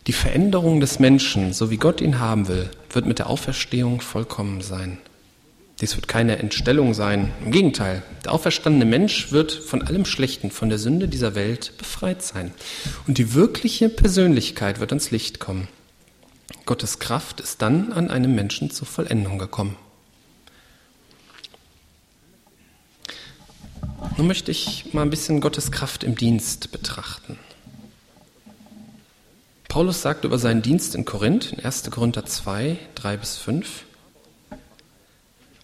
Die 0.07 0.13
Veränderung 0.13 0.79
des 0.79 0.99
Menschen, 0.99 1.53
so 1.53 1.69
wie 1.69 1.77
Gott 1.77 2.01
ihn 2.01 2.19
haben 2.19 2.47
will, 2.47 2.69
wird 2.91 3.05
mit 3.05 3.19
der 3.19 3.29
Auferstehung 3.29 4.01
vollkommen 4.01 4.61
sein. 4.61 4.97
Dies 5.81 5.95
wird 5.95 6.07
keine 6.07 6.39
Entstellung 6.39 6.93
sein. 6.93 7.33
Im 7.43 7.51
Gegenteil, 7.51 8.01
der 8.23 8.31
auferstandene 8.31 8.85
Mensch 8.85 9.31
wird 9.33 9.51
von 9.51 9.81
allem 9.81 10.05
Schlechten, 10.05 10.49
von 10.49 10.69
der 10.69 10.79
Sünde 10.79 11.09
dieser 11.09 11.35
Welt 11.35 11.73
befreit 11.77 12.21
sein. 12.21 12.53
Und 13.07 13.17
die 13.17 13.33
wirkliche 13.33 13.89
Persönlichkeit 13.89 14.79
wird 14.79 14.91
ans 14.91 15.11
Licht 15.11 15.39
kommen. 15.39 15.67
Gottes 16.65 16.99
Kraft 16.99 17.41
ist 17.41 17.61
dann 17.61 17.91
an 17.91 18.09
einem 18.09 18.33
Menschen 18.33 18.71
zur 18.71 18.87
Vollendung 18.87 19.37
gekommen. 19.37 19.75
Nun 24.17 24.27
möchte 24.27 24.51
ich 24.51 24.93
mal 24.93 25.01
ein 25.01 25.09
bisschen 25.09 25.41
Gottes 25.41 25.71
Kraft 25.71 26.05
im 26.05 26.15
Dienst 26.15 26.71
betrachten. 26.71 27.37
Paulus 29.67 30.01
sagt 30.01 30.23
über 30.23 30.37
seinen 30.37 30.61
Dienst 30.61 30.95
in 30.95 31.03
Korinth, 31.03 31.51
in 31.51 31.65
1. 31.65 31.91
Korinther 31.91 32.25
2, 32.25 32.77
3 32.95 33.17
bis 33.17 33.35
5, 33.35 33.83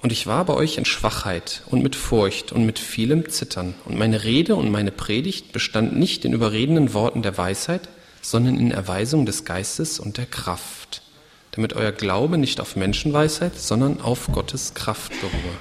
Und 0.01 0.11
ich 0.11 0.25
war 0.25 0.45
bei 0.45 0.53
euch 0.55 0.77
in 0.77 0.85
Schwachheit 0.85 1.61
und 1.67 1.83
mit 1.83 1.95
Furcht 1.95 2.51
und 2.51 2.65
mit 2.65 2.79
vielem 2.79 3.29
Zittern. 3.29 3.75
Und 3.85 3.97
meine 3.97 4.23
Rede 4.23 4.55
und 4.55 4.71
meine 4.71 4.91
Predigt 4.91 5.51
bestand 5.53 5.95
nicht 5.95 6.25
in 6.25 6.33
überredenden 6.33 6.93
Worten 6.93 7.21
der 7.21 7.37
Weisheit, 7.37 7.87
sondern 8.21 8.59
in 8.59 8.71
Erweisung 8.71 9.27
des 9.27 9.45
Geistes 9.45 9.99
und 9.99 10.17
der 10.17 10.25
Kraft, 10.25 11.03
damit 11.51 11.73
euer 11.73 11.91
Glaube 11.91 12.39
nicht 12.39 12.59
auf 12.59 12.75
Menschenweisheit, 12.75 13.59
sondern 13.59 14.01
auf 14.01 14.31
Gottes 14.31 14.73
Kraft 14.73 15.11
beruhe. 15.21 15.57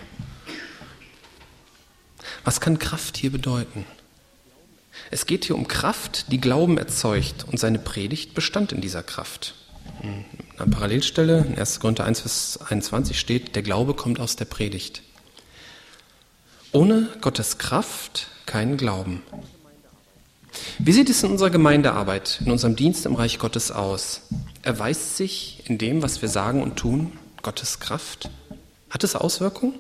Was 2.45 2.61
kann 2.61 2.79
Kraft 2.79 3.19
hier 3.19 3.31
bedeuten? 3.31 3.85
Es 5.11 5.27
geht 5.27 5.45
hier 5.45 5.57
um 5.57 5.69
Kraft, 5.69 6.33
die 6.33 6.41
Glauben 6.41 6.79
erzeugt, 6.79 7.45
und 7.47 7.59
seine 7.59 7.79
Predigt 7.79 8.35
bestand 8.35 8.73
in 8.73 8.81
dieser 8.81 9.03
Kraft. 9.03 9.55
In 10.03 10.25
einer 10.59 10.71
Parallelstelle, 10.71 11.45
in 11.47 11.59
1. 11.59 11.81
Korinther 11.81 12.05
1, 12.05 12.21
Vers 12.21 12.59
21 12.69 13.19
steht, 13.19 13.55
der 13.57 13.63
Glaube 13.63 13.95
kommt 13.95 14.21
aus 14.21 14.37
der 14.37 14.45
Predigt. 14.45 15.03
Ohne 16.73 17.09
Gottes 17.21 17.59
Kraft 17.59 18.29
kein 18.47 18.77
Glauben. 18.77 19.23
Wie 20.79 20.93
sieht 20.93 21.11
es 21.11 21.23
in 21.23 21.31
unserer 21.31 21.51
Gemeindearbeit, 21.51 22.41
in 22.45 22.51
unserem 22.51 22.77
Dienst 22.77 23.07
im 23.07 23.15
Reich 23.15 23.39
Gottes 23.39 23.71
aus? 23.71 24.23
Erweist 24.63 25.17
sich 25.17 25.63
in 25.67 25.79
dem, 25.79 26.03
was 26.03 26.23
wir 26.23 26.29
sagen 26.29 26.63
und 26.63 26.77
tun, 26.77 27.13
Gottes 27.43 27.81
Kraft? 27.81 28.31
Hat 28.89 29.05
es 29.05 29.15
Auswirkungen? 29.17 29.75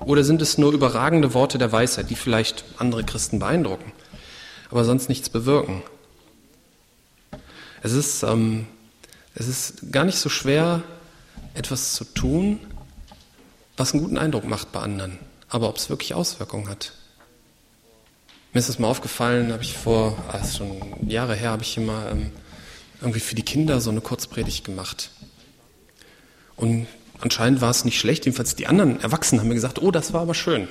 Oder 0.00 0.24
sind 0.24 0.40
es 0.40 0.58
nur 0.58 0.72
überragende 0.72 1.34
Worte 1.34 1.58
der 1.58 1.72
Weisheit, 1.72 2.10
die 2.10 2.14
vielleicht 2.14 2.64
andere 2.78 3.04
Christen 3.04 3.38
beeindrucken, 3.38 3.92
aber 4.70 4.84
sonst 4.84 5.08
nichts 5.08 5.28
bewirken? 5.28 5.82
Es 7.82 7.92
ist, 7.92 8.22
ähm, 8.22 8.66
es 9.40 9.48
ist 9.48 9.92
gar 9.92 10.04
nicht 10.04 10.18
so 10.18 10.28
schwer, 10.28 10.82
etwas 11.54 11.94
zu 11.94 12.04
tun, 12.04 12.60
was 13.76 13.92
einen 13.92 14.02
guten 14.02 14.18
Eindruck 14.18 14.44
macht 14.44 14.72
bei 14.72 14.80
anderen, 14.80 15.18
aber 15.48 15.68
ob 15.68 15.76
es 15.76 15.90
wirklich 15.90 16.14
Auswirkungen 16.14 16.68
hat. 16.68 16.92
Mir 18.52 18.60
ist 18.60 18.68
das 18.68 18.78
mal 18.78 18.88
aufgefallen, 18.88 19.52
habe 19.52 19.62
ich 19.62 19.76
vor, 19.76 20.16
also 20.28 20.58
schon 20.58 21.08
Jahre 21.08 21.34
her, 21.34 21.50
habe 21.50 21.62
ich 21.62 21.76
immer 21.76 22.10
ähm, 22.10 22.30
irgendwie 23.00 23.20
für 23.20 23.34
die 23.34 23.44
Kinder 23.44 23.80
so 23.80 23.90
eine 23.90 24.00
Kurzpredigt 24.00 24.64
gemacht. 24.64 25.10
Und 26.56 26.86
Anscheinend 27.20 27.60
war 27.60 27.70
es 27.70 27.84
nicht 27.84 27.98
schlecht, 27.98 28.24
jedenfalls 28.24 28.56
die 28.56 28.66
anderen 28.66 29.00
Erwachsenen 29.00 29.40
haben 29.40 29.48
mir 29.48 29.54
gesagt, 29.54 29.82
oh, 29.82 29.90
das 29.90 30.12
war 30.12 30.22
aber 30.22 30.34
schön. 30.34 30.68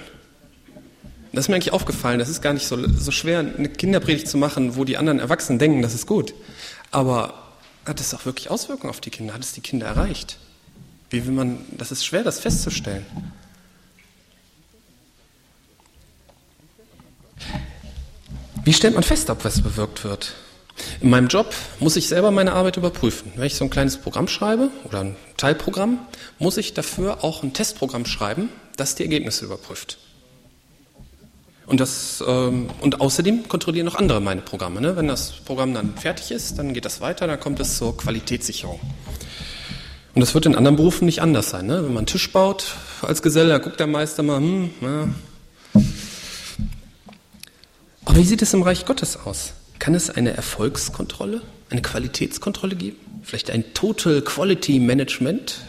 Das 1.32 1.46
ist 1.46 1.50
mir 1.50 1.56
eigentlich 1.56 1.74
aufgefallen, 1.74 2.18
das 2.18 2.28
ist 2.28 2.42
gar 2.42 2.54
nicht 2.54 2.66
so, 2.66 2.78
so 2.90 3.12
schwer, 3.12 3.40
eine 3.40 3.70
Kinderpredigt 3.70 4.28
zu 4.28 4.38
machen, 4.38 4.76
wo 4.76 4.84
die 4.84 4.98
anderen 4.98 5.20
Erwachsenen 5.20 5.60
denken, 5.60 5.84
das 5.84 5.94
ist 5.94 6.08
gut. 6.08 6.34
Aber 6.90 7.49
hat 7.90 8.00
es 8.00 8.14
auch 8.14 8.26
wirklich 8.26 8.50
Auswirkungen 8.50 8.90
auf 8.90 9.02
die 9.02 9.10
Kinder? 9.10 9.34
Hat 9.34 9.42
es 9.42 9.54
die 9.54 9.62
Kinder 9.62 9.88
erreicht? 9.88 10.38
Wie 11.10 11.26
will 11.26 11.34
man, 11.34 11.66
das 11.72 11.92
ist 11.92 12.06
schwer, 12.06 12.24
das 12.24 12.40
festzustellen. 12.40 13.06
Wie 18.64 18.74
stellt 18.74 18.94
man 18.94 19.04
fest, 19.04 19.30
ob 19.30 19.44
was 19.44 19.62
bewirkt 19.62 20.04
wird? 20.04 20.36
In 21.02 21.10
meinem 21.10 21.28
Job 21.28 21.54
muss 21.80 21.96
ich 21.96 22.08
selber 22.08 22.32
meine 22.32 22.54
Arbeit 22.54 22.78
überprüfen. 22.78 23.34
Wenn 23.36 23.46
ich 23.46 23.56
so 23.56 23.66
ein 23.66 23.70
kleines 23.70 23.98
Programm 23.98 24.28
schreibe 24.28 24.70
oder 24.86 25.02
ein 25.02 25.16
Teilprogramm, 25.38 26.00
muss 26.38 26.58
ich 26.58 26.74
dafür 26.74 27.24
auch 27.24 27.44
ein 27.44 27.54
Testprogramm 27.54 28.06
schreiben, 28.06 28.50
das 28.78 28.96
die 28.96 29.04
Ergebnisse 29.04 29.46
überprüft. 29.46 29.98
Und, 31.70 31.80
das, 31.80 32.24
ähm, 32.28 32.68
und 32.82 33.00
außerdem 33.00 33.48
kontrollieren 33.48 33.86
noch 33.86 33.94
andere 33.94 34.20
meine 34.22 34.42
Programme. 34.42 34.82
Ne? 34.82 34.96
Wenn 34.96 35.08
das 35.08 35.34
Programm 35.46 35.76
dann 35.76 35.96
fertig 35.96 36.32
ist, 36.32 36.58
dann 36.58 36.74
geht 36.74 36.84
das 36.84 37.00
weiter, 37.00 37.28
dann 37.28 37.40
kommt 37.40 37.60
es 37.60 37.78
zur 37.78 37.96
Qualitätssicherung. 37.96 38.80
Und 40.16 40.20
das 40.20 40.34
wird 40.34 40.48
in 40.48 40.56
anderen 40.56 40.78
Berufen 40.78 41.06
nicht 41.06 41.22
anders 41.22 41.52
sein. 41.52 41.68
Ne? 41.68 41.76
Wenn 41.76 41.90
man 41.90 42.00
einen 42.00 42.06
Tisch 42.08 42.32
baut 42.32 42.76
als 43.04 43.22
Geselle, 43.22 43.50
da 43.50 43.60
guckt 43.60 43.80
der 43.80 43.86
Meister 43.86 44.24
mal, 44.24 44.40
hm, 44.40 44.72
ja. 44.82 45.10
Aber 48.06 48.18
wie 48.18 48.24
sieht 48.24 48.42
es 48.42 48.52
im 48.56 48.64
Reich 48.64 48.88
Gottes 48.88 49.18
aus? 49.18 49.54
Kann 49.78 49.94
es 49.94 50.10
eine 50.10 50.36
Erfolgskontrolle, 50.36 51.44
eine 51.70 51.84
Qualitätskontrolle 51.84 52.76
geben? 52.78 52.98
Vielleicht 53.22 53.52
ein 53.52 53.76
Total 53.76 54.24
Quality 54.24 54.80
Management? 54.80 55.60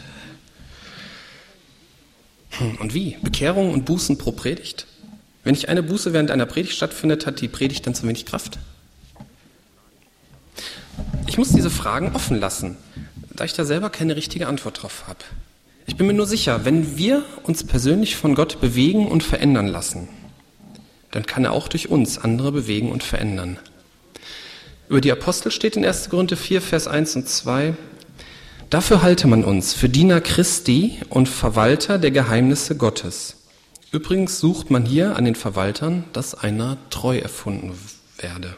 Hm, 2.49 2.77
und 2.77 2.95
wie? 2.95 3.17
Bekehrung 3.21 3.71
und 3.71 3.85
Bußen 3.85 4.17
pro 4.17 4.31
Predigt? 4.31 4.87
Wenn 5.43 5.53
nicht 5.53 5.69
eine 5.69 5.83
Buße 5.83 6.13
während 6.13 6.31
einer 6.31 6.45
Predigt 6.45 6.75
stattfindet, 6.75 7.25
hat 7.25 7.41
die 7.41 7.47
Predigt 7.47 7.85
dann 7.87 7.95
zu 7.95 8.03
wenig 8.03 8.25
Kraft? 8.25 8.59
Ich 11.27 11.37
muss 11.37 11.49
diese 11.49 11.69
Fragen 11.69 12.11
offen 12.13 12.39
lassen, 12.39 12.77
da 13.35 13.45
ich 13.45 13.53
da 13.53 13.65
selber 13.65 13.89
keine 13.89 14.15
richtige 14.15 14.47
Antwort 14.47 14.83
drauf 14.83 15.05
habe. 15.07 15.19
Ich 15.87 15.95
bin 15.95 16.05
mir 16.05 16.13
nur 16.13 16.27
sicher, 16.27 16.63
wenn 16.63 16.97
wir 16.97 17.23
uns 17.43 17.63
persönlich 17.63 18.15
von 18.15 18.35
Gott 18.35 18.61
bewegen 18.61 19.07
und 19.07 19.23
verändern 19.23 19.67
lassen, 19.67 20.09
dann 21.09 21.25
kann 21.25 21.43
er 21.43 21.53
auch 21.53 21.67
durch 21.67 21.89
uns 21.89 22.17
andere 22.17 22.51
bewegen 22.51 22.91
und 22.91 23.03
verändern. 23.03 23.57
Über 24.89 25.01
die 25.01 25.11
Apostel 25.11 25.51
steht 25.51 25.75
in 25.75 25.85
1. 25.85 26.09
Korinther 26.09 26.37
4, 26.37 26.61
Vers 26.61 26.87
1 26.87 27.15
und 27.15 27.27
2, 27.27 27.73
Dafür 28.69 29.01
halte 29.01 29.27
man 29.27 29.43
uns 29.43 29.73
für 29.73 29.89
Diener 29.89 30.21
Christi 30.21 30.99
und 31.09 31.27
Verwalter 31.27 31.97
der 31.97 32.11
Geheimnisse 32.11 32.77
Gottes. 32.77 33.40
Übrigens 33.91 34.39
sucht 34.39 34.71
man 34.71 34.85
hier 34.85 35.17
an 35.17 35.25
den 35.25 35.35
Verwaltern, 35.35 36.05
dass 36.13 36.33
einer 36.33 36.77
treu 36.89 37.17
erfunden 37.17 37.77
werde. 38.17 38.55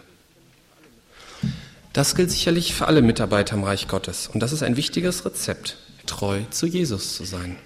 Das 1.91 2.15
gilt 2.15 2.29
sicherlich 2.29 2.75
für 2.75 2.87
alle 2.87 3.01
Mitarbeiter 3.01 3.55
im 3.55 3.63
Reich 3.63 3.87
Gottes. 3.87 4.27
Und 4.27 4.41
das 4.41 4.51
ist 4.51 4.61
ein 4.61 4.77
wichtiges 4.77 5.25
Rezept, 5.25 5.77
treu 6.05 6.41
zu 6.51 6.67
Jesus 6.67 7.15
zu 7.15 7.23
sein. 7.23 7.57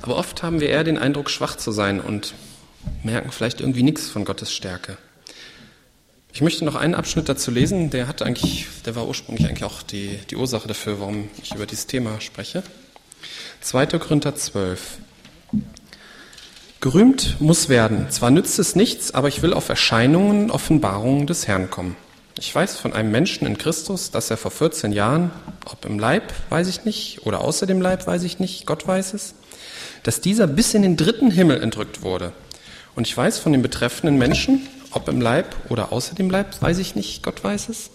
Aber 0.00 0.16
oft 0.16 0.42
haben 0.42 0.60
wir 0.60 0.70
eher 0.70 0.84
den 0.84 0.98
Eindruck, 0.98 1.28
schwach 1.28 1.56
zu 1.56 1.70
sein 1.70 2.00
und 2.00 2.34
merken 3.02 3.30
vielleicht 3.30 3.60
irgendwie 3.60 3.82
nichts 3.82 4.08
von 4.08 4.24
Gottes 4.24 4.52
Stärke. 4.52 4.96
Ich 6.32 6.40
möchte 6.40 6.64
noch 6.64 6.76
einen 6.76 6.94
Abschnitt 6.94 7.28
dazu 7.28 7.50
lesen, 7.50 7.90
der 7.90 8.08
hat 8.08 8.22
eigentlich, 8.22 8.66
der 8.86 8.96
war 8.96 9.06
ursprünglich 9.06 9.46
eigentlich 9.46 9.64
auch 9.64 9.82
die, 9.82 10.18
die 10.30 10.36
Ursache 10.36 10.66
dafür, 10.66 10.98
warum 10.98 11.28
ich 11.42 11.54
über 11.54 11.66
dieses 11.66 11.86
Thema 11.86 12.20
spreche. 12.22 12.62
2. 13.62 13.86
Korinther 13.86 14.34
12. 14.34 14.98
Gerühmt 16.80 17.40
muss 17.40 17.68
werden. 17.68 18.10
Zwar 18.10 18.32
nützt 18.32 18.58
es 18.58 18.74
nichts, 18.74 19.14
aber 19.14 19.28
ich 19.28 19.40
will 19.42 19.52
auf 19.52 19.68
Erscheinungen, 19.68 20.50
Offenbarungen 20.50 21.28
des 21.28 21.46
Herrn 21.46 21.70
kommen. 21.70 21.94
Ich 22.36 22.52
weiß 22.52 22.76
von 22.76 22.92
einem 22.92 23.12
Menschen 23.12 23.46
in 23.46 23.58
Christus, 23.58 24.10
dass 24.10 24.30
er 24.32 24.36
vor 24.36 24.50
14 24.50 24.90
Jahren, 24.90 25.30
ob 25.70 25.84
im 25.84 26.00
Leib, 26.00 26.32
weiß 26.50 26.66
ich 26.66 26.84
nicht, 26.84 27.24
oder 27.24 27.42
außer 27.42 27.66
dem 27.66 27.80
Leib, 27.80 28.04
weiß 28.04 28.24
ich 28.24 28.40
nicht, 28.40 28.66
Gott 28.66 28.88
weiß 28.88 29.14
es, 29.14 29.34
dass 30.02 30.20
dieser 30.20 30.48
bis 30.48 30.74
in 30.74 30.82
den 30.82 30.96
dritten 30.96 31.30
Himmel 31.30 31.62
entrückt 31.62 32.02
wurde. 32.02 32.32
Und 32.96 33.06
ich 33.06 33.16
weiß 33.16 33.38
von 33.38 33.52
den 33.52 33.62
betreffenden 33.62 34.18
Menschen, 34.18 34.66
ob 34.90 35.08
im 35.08 35.20
Leib 35.20 35.54
oder 35.68 35.92
außer 35.92 36.16
dem 36.16 36.30
Leib, 36.30 36.60
weiß 36.60 36.78
ich 36.78 36.96
nicht, 36.96 37.22
Gott 37.22 37.44
weiß 37.44 37.68
es, 37.68 37.90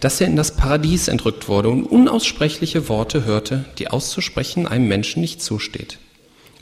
dass 0.00 0.20
er 0.20 0.26
in 0.26 0.36
das 0.36 0.56
Paradies 0.56 1.08
entrückt 1.08 1.48
wurde 1.48 1.68
und 1.68 1.84
unaussprechliche 1.84 2.88
Worte 2.88 3.24
hörte, 3.24 3.64
die 3.78 3.88
auszusprechen 3.88 4.66
einem 4.66 4.88
Menschen 4.88 5.20
nicht 5.20 5.42
zusteht. 5.42 5.98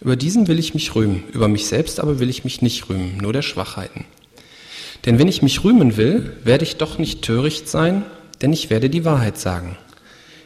Über 0.00 0.16
diesen 0.16 0.48
will 0.48 0.58
ich 0.58 0.74
mich 0.74 0.94
rühmen, 0.94 1.24
über 1.32 1.48
mich 1.48 1.66
selbst 1.66 2.00
aber 2.00 2.18
will 2.18 2.30
ich 2.30 2.44
mich 2.44 2.62
nicht 2.62 2.88
rühmen, 2.88 3.18
nur 3.18 3.32
der 3.32 3.42
Schwachheiten. 3.42 4.04
Denn 5.06 5.18
wenn 5.18 5.28
ich 5.28 5.42
mich 5.42 5.64
rühmen 5.64 5.96
will, 5.96 6.36
werde 6.44 6.64
ich 6.64 6.76
doch 6.76 6.98
nicht 6.98 7.22
töricht 7.22 7.68
sein, 7.68 8.04
denn 8.40 8.52
ich 8.52 8.70
werde 8.70 8.90
die 8.90 9.04
Wahrheit 9.04 9.38
sagen. 9.38 9.76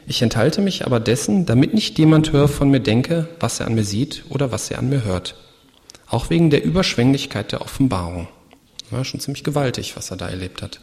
Ich 0.07 0.21
enthalte 0.21 0.61
mich 0.61 0.85
aber 0.85 0.99
dessen, 0.99 1.45
damit 1.45 1.73
nicht 1.73 1.97
jemand 1.99 2.31
höre 2.31 2.47
von 2.47 2.69
mir 2.69 2.79
denke, 2.79 3.27
was 3.39 3.59
er 3.59 3.67
an 3.67 3.75
mir 3.75 3.83
sieht 3.83 4.23
oder 4.29 4.51
was 4.51 4.71
er 4.71 4.79
an 4.79 4.89
mir 4.89 5.03
hört 5.03 5.35
auch 6.07 6.29
wegen 6.29 6.49
der 6.49 6.63
Überschwänglichkeit 6.63 7.51
der 7.51 7.61
Offenbarung. 7.61 8.27
War 8.89 9.03
schon 9.03 9.19
ziemlich 9.19 9.43
gewaltig, 9.43 9.97
was 9.97 10.09
er 10.11 10.17
da 10.17 10.29
erlebt 10.29 10.61
hat. 10.61 10.79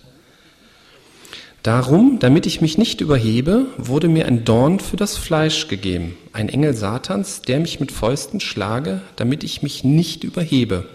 Darum, 1.64 2.18
damit 2.18 2.44
ich 2.44 2.60
mich 2.60 2.76
nicht 2.76 3.00
überhebe, 3.00 3.64
wurde 3.78 4.06
mir 4.08 4.26
ein 4.26 4.44
Dorn 4.44 4.80
für 4.80 4.98
das 4.98 5.16
Fleisch 5.16 5.66
gegeben, 5.66 6.14
ein 6.34 6.50
Engel 6.50 6.74
Satans, 6.74 7.40
der 7.40 7.58
mich 7.58 7.80
mit 7.80 7.90
Fäusten 7.90 8.38
schlage, 8.38 9.00
damit 9.16 9.42
ich 9.44 9.62
mich 9.62 9.82
nicht 9.82 10.24
überhebe. 10.24 10.86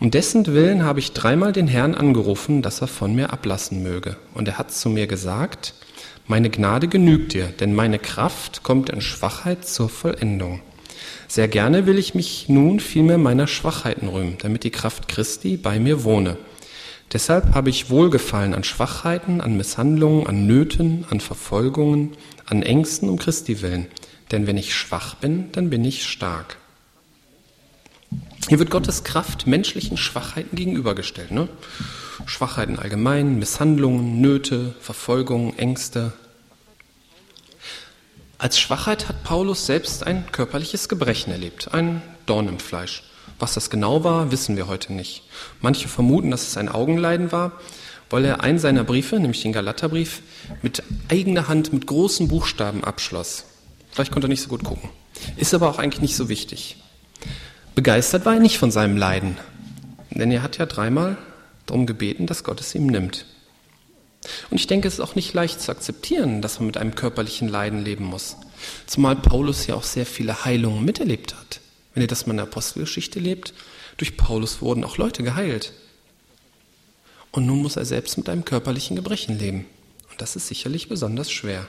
Um 0.00 0.10
dessen 0.10 0.44
Willen 0.44 0.84
habe 0.84 0.98
ich 0.98 1.12
dreimal 1.12 1.54
den 1.54 1.68
Herrn 1.68 1.94
angerufen, 1.94 2.60
dass 2.60 2.82
er 2.82 2.86
von 2.86 3.14
mir 3.14 3.32
ablassen 3.32 3.82
möge. 3.82 4.18
Und 4.34 4.46
er 4.46 4.58
hat 4.58 4.72
zu 4.72 4.90
mir 4.90 5.06
gesagt, 5.06 5.72
meine 6.26 6.50
Gnade 6.50 6.86
genügt 6.86 7.32
dir, 7.32 7.46
denn 7.58 7.74
meine 7.74 7.98
Kraft 7.98 8.62
kommt 8.62 8.90
in 8.90 9.00
Schwachheit 9.00 9.66
zur 9.66 9.88
Vollendung. 9.88 10.60
Sehr 11.28 11.48
gerne 11.48 11.86
will 11.86 11.98
ich 11.98 12.14
mich 12.14 12.50
nun 12.50 12.78
vielmehr 12.78 13.16
meiner 13.16 13.46
Schwachheiten 13.46 14.08
rühmen, 14.08 14.36
damit 14.42 14.64
die 14.64 14.70
Kraft 14.70 15.08
Christi 15.08 15.56
bei 15.56 15.78
mir 15.78 16.04
wohne. 16.04 16.36
Deshalb 17.14 17.54
habe 17.54 17.70
ich 17.70 17.90
Wohlgefallen 17.90 18.54
an 18.54 18.64
Schwachheiten, 18.64 19.40
an 19.40 19.56
Misshandlungen, 19.56 20.26
an 20.26 20.48
Nöten, 20.48 21.06
an 21.10 21.20
Verfolgungen, 21.20 22.16
an 22.44 22.64
Ängsten 22.64 23.08
um 23.08 23.18
Christi 23.20 23.62
willen. 23.62 23.86
Denn 24.32 24.48
wenn 24.48 24.56
ich 24.56 24.74
schwach 24.74 25.14
bin, 25.14 25.52
dann 25.52 25.70
bin 25.70 25.84
ich 25.84 26.04
stark. 26.04 26.56
Hier 28.48 28.58
wird 28.58 28.70
Gottes 28.70 29.04
Kraft 29.04 29.46
menschlichen 29.46 29.96
Schwachheiten 29.96 30.56
gegenübergestellt. 30.56 31.30
Ne? 31.30 31.48
Schwachheiten 32.26 32.80
allgemein, 32.80 33.38
Misshandlungen, 33.38 34.20
Nöte, 34.20 34.74
Verfolgungen, 34.80 35.56
Ängste. 35.56 36.12
Als 38.38 38.58
Schwachheit 38.58 39.08
hat 39.08 39.22
Paulus 39.22 39.66
selbst 39.66 40.04
ein 40.04 40.26
körperliches 40.32 40.88
Gebrechen 40.88 41.30
erlebt, 41.30 41.72
ein 41.72 42.02
Dorn 42.26 42.48
im 42.48 42.58
Fleisch. 42.58 43.04
Was 43.38 43.54
das 43.54 43.70
genau 43.70 44.04
war, 44.04 44.30
wissen 44.30 44.56
wir 44.56 44.66
heute 44.66 44.92
nicht. 44.92 45.24
Manche 45.60 45.88
vermuten, 45.88 46.30
dass 46.30 46.46
es 46.46 46.56
ein 46.56 46.68
Augenleiden 46.68 47.32
war, 47.32 47.52
weil 48.10 48.24
er 48.24 48.42
einen 48.42 48.58
seiner 48.58 48.84
Briefe, 48.84 49.18
nämlich 49.18 49.42
den 49.42 49.52
Galaterbrief, 49.52 50.22
mit 50.62 50.82
eigener 51.08 51.48
Hand 51.48 51.72
mit 51.72 51.86
großen 51.86 52.28
Buchstaben 52.28 52.84
abschloss. 52.84 53.44
Vielleicht 53.90 54.12
konnte 54.12 54.26
er 54.26 54.30
nicht 54.30 54.42
so 54.42 54.48
gut 54.48 54.64
gucken. 54.64 54.88
Ist 55.36 55.54
aber 55.54 55.68
auch 55.68 55.78
eigentlich 55.78 56.02
nicht 56.02 56.16
so 56.16 56.28
wichtig. 56.28 56.76
Begeistert 57.74 58.24
war 58.24 58.34
er 58.34 58.40
nicht 58.40 58.58
von 58.58 58.70
seinem 58.70 58.96
Leiden, 58.96 59.36
denn 60.10 60.30
er 60.30 60.42
hat 60.42 60.58
ja 60.58 60.66
dreimal 60.66 61.16
darum 61.66 61.86
gebeten, 61.86 62.26
dass 62.26 62.44
Gott 62.44 62.60
es 62.60 62.74
ihm 62.74 62.86
nimmt. 62.86 63.26
Und 64.50 64.58
ich 64.58 64.66
denke, 64.66 64.88
es 64.88 64.94
ist 64.94 65.00
auch 65.00 65.14
nicht 65.14 65.34
leicht 65.34 65.60
zu 65.60 65.70
akzeptieren, 65.70 66.40
dass 66.40 66.58
man 66.58 66.66
mit 66.66 66.76
einem 66.76 66.94
körperlichen 66.94 67.48
Leiden 67.48 67.84
leben 67.84 68.04
muss. 68.04 68.36
Zumal 68.86 69.16
Paulus 69.16 69.66
ja 69.66 69.74
auch 69.74 69.82
sehr 69.82 70.06
viele 70.06 70.44
Heilungen 70.44 70.84
miterlebt 70.84 71.34
hat. 71.34 71.60
Wenn 71.94 72.02
ihr 72.02 72.08
das 72.08 72.26
mal 72.26 72.32
in 72.32 72.38
der 72.38 72.46
Apostelgeschichte 72.46 73.20
lebt, 73.20 73.54
durch 73.96 74.16
Paulus 74.16 74.60
wurden 74.60 74.84
auch 74.84 74.98
Leute 74.98 75.22
geheilt. 75.22 75.72
Und 77.30 77.46
nun 77.46 77.62
muss 77.62 77.76
er 77.76 77.84
selbst 77.84 78.16
mit 78.16 78.28
einem 78.28 78.44
körperlichen 78.44 78.96
Gebrechen 78.96 79.38
leben. 79.38 79.66
Und 80.10 80.20
das 80.20 80.36
ist 80.36 80.48
sicherlich 80.48 80.88
besonders 80.88 81.30
schwer. 81.30 81.66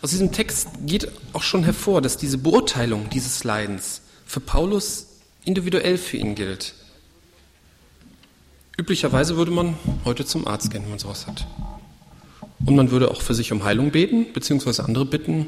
Aus 0.00 0.10
diesem 0.10 0.32
Text 0.32 0.68
geht 0.84 1.08
auch 1.32 1.42
schon 1.42 1.62
hervor, 1.62 2.02
dass 2.02 2.16
diese 2.16 2.38
Beurteilung 2.38 3.08
dieses 3.10 3.44
Leidens 3.44 4.02
für 4.26 4.40
Paulus 4.40 5.06
individuell 5.44 5.98
für 5.98 6.16
ihn 6.16 6.34
gilt. 6.34 6.74
Üblicherweise 8.76 9.36
würde 9.36 9.52
man 9.52 9.76
heute 10.04 10.24
zum 10.24 10.46
Arzt 10.48 10.70
gehen, 10.70 10.82
wenn 10.82 10.90
man 10.90 10.98
sowas 10.98 11.26
hat. 11.26 11.46
Und 12.64 12.74
man 12.74 12.90
würde 12.90 13.10
auch 13.10 13.22
für 13.22 13.34
sich 13.34 13.52
um 13.52 13.62
Heilung 13.64 13.90
beten, 13.90 14.32
beziehungsweise 14.32 14.84
andere 14.84 15.04
bitten, 15.04 15.46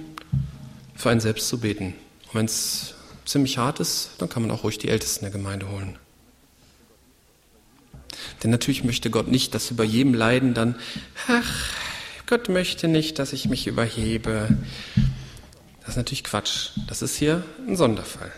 für 0.94 1.10
einen 1.10 1.20
selbst 1.20 1.48
zu 1.48 1.58
beten. 1.58 1.94
Wenn 2.34 2.46
es 2.46 2.94
ziemlich 3.24 3.58
hart 3.58 3.80
ist, 3.80 4.10
dann 4.18 4.28
kann 4.28 4.42
man 4.42 4.50
auch 4.50 4.64
ruhig 4.64 4.78
die 4.78 4.88
Ältesten 4.88 5.24
der 5.24 5.30
Gemeinde 5.30 5.70
holen. 5.70 5.98
Denn 8.42 8.50
natürlich 8.50 8.82
möchte 8.82 9.08
Gott 9.08 9.28
nicht, 9.28 9.54
dass 9.54 9.70
über 9.70 9.84
jedem 9.84 10.14
Leiden 10.14 10.52
dann, 10.52 10.74
ach, 11.28 11.72
Gott 12.26 12.48
möchte 12.48 12.88
nicht, 12.88 13.20
dass 13.20 13.32
ich 13.32 13.48
mich 13.48 13.66
überhebe. 13.68 14.48
Das 15.80 15.90
ist 15.90 15.96
natürlich 15.96 16.24
Quatsch. 16.24 16.70
Das 16.88 17.02
ist 17.02 17.16
hier 17.16 17.44
ein 17.68 17.76
Sonderfall. 17.76 18.32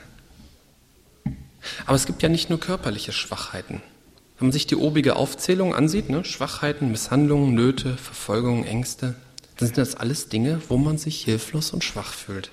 Aber 1.87 1.97
es 1.97 2.05
gibt 2.05 2.23
ja 2.23 2.29
nicht 2.29 2.51
nur 2.51 2.61
körperliche 2.61 3.13
Schwachheiten. 3.13 3.81
Wenn 4.39 4.49
man 4.49 4.53
sich 4.53 4.67
die 4.67 4.77
obige 4.77 5.17
Aufzählung 5.17 5.75
ansieht, 5.75 6.11
ne, 6.11 6.23
Schwachheiten, 6.25 6.91
Misshandlungen, 6.91 7.55
Nöte, 7.55 7.97
Verfolgungen, 7.97 8.65
Ängste, 8.65 9.15
dann 9.57 9.69
sind 9.69 9.79
das 9.79 9.95
alles 9.95 10.29
Dinge, 10.29 10.61
wo 10.69 10.77
man 10.77 10.99
sich 10.99 11.25
hilflos 11.25 11.71
und 11.71 11.83
schwach 11.83 12.13
fühlt. 12.13 12.51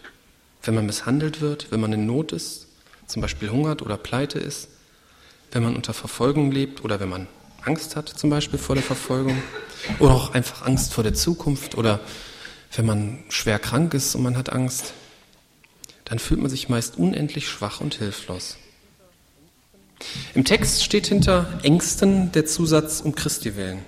Wenn 0.64 0.76
man 0.76 0.86
misshandelt 0.86 1.42
wird, 1.42 1.72
wenn 1.72 1.80
man 1.80 1.94
in 1.94 2.06
Not 2.06 2.32
ist, 2.32 2.68
zum 3.08 3.22
Beispiel 3.22 3.50
hungert 3.50 3.82
oder 3.82 3.98
pleite 3.98 4.40
ist, 4.40 4.70
wenn 5.52 5.64
man 5.64 5.76
unter 5.76 5.94
Verfolgung 5.94 6.52
lebt 6.52 6.84
oder 6.84 7.00
wenn 7.00 7.10
man 7.10 7.28
Angst 7.64 7.96
hat, 7.96 8.10
zum 8.10 8.30
Beispiel 8.30 8.60
vor 8.60 8.76
der 8.76 8.84
Verfolgung, 8.84 9.42
oder 10.00 10.14
auch 10.14 10.34
einfach 10.34 10.66
Angst 10.66 10.94
vor 10.94 11.04
der 11.04 11.14
Zukunft 11.14 11.76
oder 11.76 12.00
wenn 12.76 12.86
man 12.86 13.24
schwer 13.30 13.60
krank 13.60 13.94
ist 13.94 14.16
und 14.16 14.24
man 14.24 14.38
hat 14.38 14.52
Angst, 14.52 14.94
dann 16.06 16.20
fühlt 16.20 16.42
man 16.42 16.50
sich 16.50 16.70
meist 16.70 16.98
unendlich 16.98 17.48
schwach 17.48 17.82
und 17.82 17.96
hilflos. 17.96 18.58
Im 20.34 20.44
Text 20.44 20.84
steht 20.84 21.08
hinter 21.08 21.60
Ängsten 21.64 22.32
der 22.32 22.46
Zusatz 22.46 23.02
um 23.02 23.16
Christi 23.16 23.56
willen. 23.56 23.80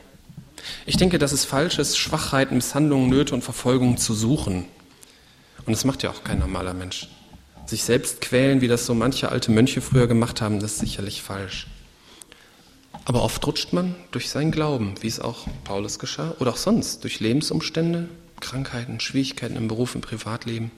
Ich 0.85 0.97
denke, 0.97 1.19
dass 1.19 1.31
es 1.31 1.45
falsch 1.45 1.79
ist, 1.79 1.97
Schwachheiten, 1.97 2.55
Misshandlungen, 2.55 3.09
Nöte 3.09 3.35
und 3.35 3.43
Verfolgungen 3.43 3.97
zu 3.97 4.13
suchen. 4.13 4.65
Und 5.65 5.73
das 5.73 5.85
macht 5.85 6.03
ja 6.03 6.11
auch 6.11 6.23
kein 6.23 6.39
normaler 6.39 6.73
Mensch. 6.73 7.07
Sich 7.65 7.83
selbst 7.83 8.21
quälen, 8.21 8.61
wie 8.61 8.67
das 8.67 8.85
so 8.85 8.93
manche 8.93 9.29
alte 9.29 9.51
Mönche 9.51 9.81
früher 9.81 10.07
gemacht 10.07 10.41
haben, 10.41 10.59
das 10.59 10.73
ist 10.73 10.79
sicherlich 10.79 11.23
falsch. 11.23 11.67
Aber 13.05 13.23
oft 13.23 13.45
rutscht 13.45 13.73
man 13.73 13.95
durch 14.11 14.29
seinen 14.29 14.51
Glauben, 14.51 14.95
wie 15.01 15.07
es 15.07 15.19
auch 15.19 15.47
Paulus 15.63 15.99
geschah, 15.99 16.35
oder 16.39 16.51
auch 16.51 16.57
sonst, 16.57 17.03
durch 17.03 17.19
Lebensumstände, 17.19 18.09
Krankheiten, 18.39 18.99
Schwierigkeiten 18.99 19.55
im 19.55 19.67
Beruf, 19.67 19.95
im 19.95 20.01
Privatleben, 20.01 20.71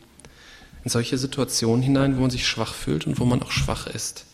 in 0.84 0.90
solche 0.90 1.18
Situationen 1.18 1.82
hinein, 1.82 2.18
wo 2.18 2.22
man 2.22 2.30
sich 2.30 2.48
schwach 2.48 2.74
fühlt 2.74 3.08
und 3.08 3.20
wo 3.20 3.26
man 3.26 3.42
auch 3.42 3.52
schwach 3.52 3.88
ist. 3.88 4.26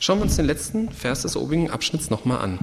Schauen 0.00 0.18
wir 0.18 0.24
uns 0.24 0.36
den 0.36 0.46
letzten 0.46 0.90
Vers 0.90 1.22
des 1.22 1.36
obigen 1.36 1.70
Abschnitts 1.70 2.10
nochmal 2.10 2.38
an. 2.38 2.58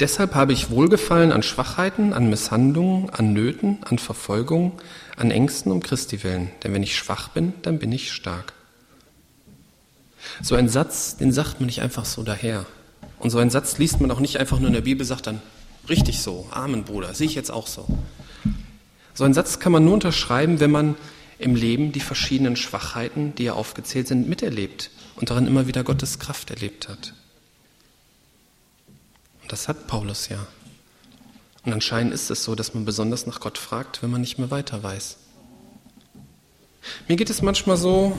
Deshalb 0.00 0.34
habe 0.34 0.54
ich 0.54 0.70
Wohlgefallen 0.70 1.30
an 1.30 1.42
Schwachheiten, 1.42 2.14
an 2.14 2.30
Misshandlungen, 2.30 3.10
an 3.10 3.34
Nöten, 3.34 3.78
an 3.84 3.98
Verfolgung, 3.98 4.80
an 5.16 5.30
Ängsten 5.30 5.70
um 5.70 5.82
Christi 5.82 6.24
willen. 6.24 6.50
Denn 6.64 6.72
wenn 6.72 6.82
ich 6.82 6.96
schwach 6.96 7.28
bin, 7.28 7.52
dann 7.60 7.78
bin 7.78 7.92
ich 7.92 8.10
stark. 8.10 8.54
So 10.40 10.54
ein 10.54 10.70
Satz, 10.70 11.18
den 11.18 11.32
sagt 11.32 11.60
man 11.60 11.66
nicht 11.66 11.82
einfach 11.82 12.06
so 12.06 12.22
daher. 12.22 12.64
Und 13.18 13.28
so 13.28 13.38
einen 13.38 13.50
Satz 13.50 13.76
liest 13.76 14.00
man 14.00 14.10
auch 14.10 14.20
nicht 14.20 14.38
einfach 14.38 14.58
nur 14.58 14.68
in 14.68 14.74
der 14.74 14.80
Bibel, 14.80 15.04
sagt 15.04 15.26
dann, 15.26 15.42
richtig 15.90 16.22
so, 16.22 16.46
Amen, 16.50 16.84
Bruder, 16.84 17.12
sehe 17.12 17.26
ich 17.26 17.34
jetzt 17.34 17.50
auch 17.50 17.66
so. 17.66 17.86
So 19.12 19.24
einen 19.24 19.34
Satz 19.34 19.58
kann 19.58 19.72
man 19.72 19.84
nur 19.84 19.92
unterschreiben, 19.92 20.60
wenn 20.60 20.70
man 20.70 20.94
im 21.38 21.54
Leben 21.54 21.92
die 21.92 22.00
verschiedenen 22.00 22.56
Schwachheiten, 22.56 23.34
die 23.34 23.44
ja 23.44 23.52
aufgezählt 23.52 24.08
sind, 24.08 24.28
miterlebt 24.28 24.90
und 25.16 25.28
darin 25.28 25.46
immer 25.46 25.66
wieder 25.66 25.84
Gottes 25.84 26.18
Kraft 26.18 26.50
erlebt 26.50 26.88
hat. 26.88 27.12
Das 29.50 29.66
hat 29.66 29.88
Paulus 29.88 30.28
ja. 30.28 30.46
Und 31.64 31.72
anscheinend 31.72 32.14
ist 32.14 32.30
es 32.30 32.44
so, 32.44 32.54
dass 32.54 32.72
man 32.72 32.84
besonders 32.84 33.26
nach 33.26 33.40
Gott 33.40 33.58
fragt, 33.58 34.00
wenn 34.00 34.10
man 34.10 34.20
nicht 34.20 34.38
mehr 34.38 34.52
weiter 34.52 34.80
weiß. 34.80 35.16
Mir 37.08 37.16
geht 37.16 37.30
es 37.30 37.42
manchmal 37.42 37.76
so, 37.76 38.16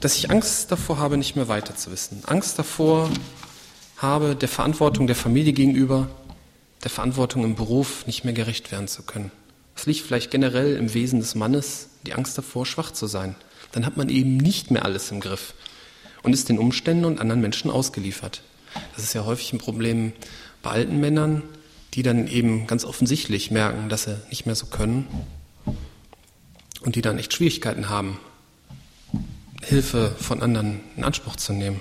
dass 0.00 0.16
ich 0.16 0.32
Angst 0.32 0.72
davor 0.72 0.98
habe, 0.98 1.16
nicht 1.16 1.36
mehr 1.36 1.46
weiter 1.46 1.76
zu 1.76 1.92
wissen. 1.92 2.24
Angst 2.26 2.58
davor 2.58 3.08
habe, 3.98 4.34
der 4.34 4.48
Verantwortung 4.48 5.06
der 5.06 5.14
Familie 5.14 5.52
gegenüber, 5.52 6.10
der 6.82 6.90
Verantwortung 6.90 7.44
im 7.44 7.54
Beruf 7.54 8.04
nicht 8.08 8.24
mehr 8.24 8.34
gerecht 8.34 8.72
werden 8.72 8.88
zu 8.88 9.04
können. 9.04 9.30
Es 9.76 9.86
liegt 9.86 10.00
vielleicht 10.00 10.32
generell 10.32 10.74
im 10.74 10.92
Wesen 10.92 11.20
des 11.20 11.36
Mannes, 11.36 11.88
die 12.04 12.14
Angst 12.14 12.36
davor, 12.36 12.66
schwach 12.66 12.90
zu 12.90 13.06
sein. 13.06 13.36
Dann 13.70 13.86
hat 13.86 13.96
man 13.96 14.08
eben 14.08 14.36
nicht 14.36 14.72
mehr 14.72 14.84
alles 14.84 15.12
im 15.12 15.20
Griff 15.20 15.54
und 16.24 16.32
ist 16.32 16.48
den 16.48 16.58
Umständen 16.58 17.04
und 17.04 17.20
anderen 17.20 17.40
Menschen 17.40 17.70
ausgeliefert. 17.70 18.42
Das 18.94 19.04
ist 19.04 19.14
ja 19.14 19.24
häufig 19.24 19.52
ein 19.52 19.58
Problem 19.58 20.12
bei 20.68 20.74
alten 20.74 21.00
Männern, 21.00 21.42
die 21.94 22.02
dann 22.02 22.28
eben 22.28 22.66
ganz 22.66 22.84
offensichtlich 22.84 23.50
merken, 23.50 23.88
dass 23.88 24.02
sie 24.02 24.20
nicht 24.28 24.44
mehr 24.44 24.54
so 24.54 24.66
können 24.66 25.08
und 26.82 26.94
die 26.94 27.00
dann 27.00 27.18
echt 27.18 27.32
Schwierigkeiten 27.32 27.88
haben, 27.88 28.20
Hilfe 29.62 30.14
von 30.20 30.42
anderen 30.42 30.80
in 30.94 31.04
Anspruch 31.04 31.36
zu 31.36 31.54
nehmen. 31.54 31.80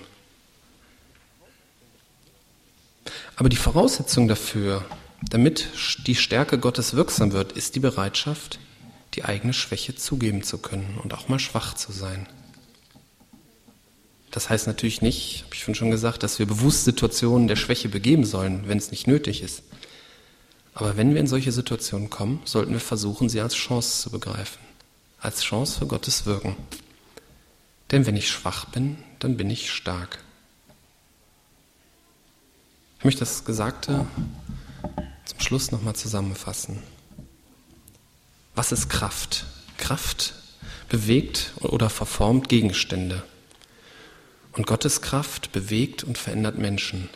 Aber 3.36 3.50
die 3.50 3.58
Voraussetzung 3.58 4.30
dafür, 4.30 4.86
damit 5.30 5.68
die 6.08 6.16
Stärke 6.16 6.58
Gottes 6.58 6.94
wirksam 6.94 7.34
wird, 7.34 7.52
ist 7.52 7.76
die 7.76 7.82
Bereitschaft, 7.82 8.58
die 9.16 9.26
eigene 9.26 9.52
Schwäche 9.52 9.96
zugeben 9.96 10.44
zu 10.44 10.60
können 10.60 10.98
und 11.04 11.14
auch 11.14 11.28
mal 11.28 11.40
schwach 11.40 11.74
zu 11.74 11.92
sein. 11.92 12.26
Das 14.38 14.52
heißt 14.52 14.68
natürlich 14.68 15.02
nicht, 15.02 15.46
habe 15.46 15.56
ich 15.56 15.76
schon 15.76 15.90
gesagt, 15.90 16.22
dass 16.22 16.38
wir 16.38 16.46
bewusst 16.46 16.86
Situationen 16.86 17.48
der 17.48 17.56
Schwäche 17.56 17.90
begeben 17.90 18.24
sollen, 18.24 18.68
wenn 18.68 18.78
es 18.78 18.92
nicht 18.92 19.08
nötig 19.08 19.42
ist. 19.42 19.64
Aber 20.76 20.96
wenn 20.96 21.16
wir 21.16 21.22
in 21.22 21.26
solche 21.26 21.52
Situationen 21.52 22.12
kommen, 22.12 22.40
sollten 22.46 22.72
wir 22.72 22.80
versuchen, 22.80 23.30
sie 23.30 23.42
als 23.42 23.56
Chance 23.56 24.04
zu 24.04 24.12
begreifen. 24.12 24.60
Als 25.20 25.42
Chance 25.42 25.80
für 25.80 25.88
Gottes 25.88 26.28
Wirken. 26.28 26.56
Denn 27.90 28.06
wenn 28.06 28.16
ich 28.16 28.30
schwach 28.30 28.66
bin, 28.66 29.00
dann 29.18 29.38
bin 29.38 29.50
ich 29.50 29.72
stark. 29.72 30.20
Ich 33.00 33.06
möchte 33.06 33.22
das 33.22 33.44
Gesagte 33.44 34.06
zum 35.26 35.40
Schluss 35.40 35.72
nochmal 35.72 35.96
zusammenfassen. 35.96 36.84
Was 38.54 38.72
ist 38.72 38.88
Kraft? 38.88 39.48
Kraft 39.78 40.36
bewegt 40.90 41.54
oder 41.62 41.90
verformt 41.90 42.50
Gegenstände. 42.50 43.24
Und 44.58 44.66
Gottes 44.66 45.02
Kraft 45.02 45.52
bewegt 45.52 46.04
und 46.04 46.18
verändert 46.18 46.58
Menschen. 46.58 47.10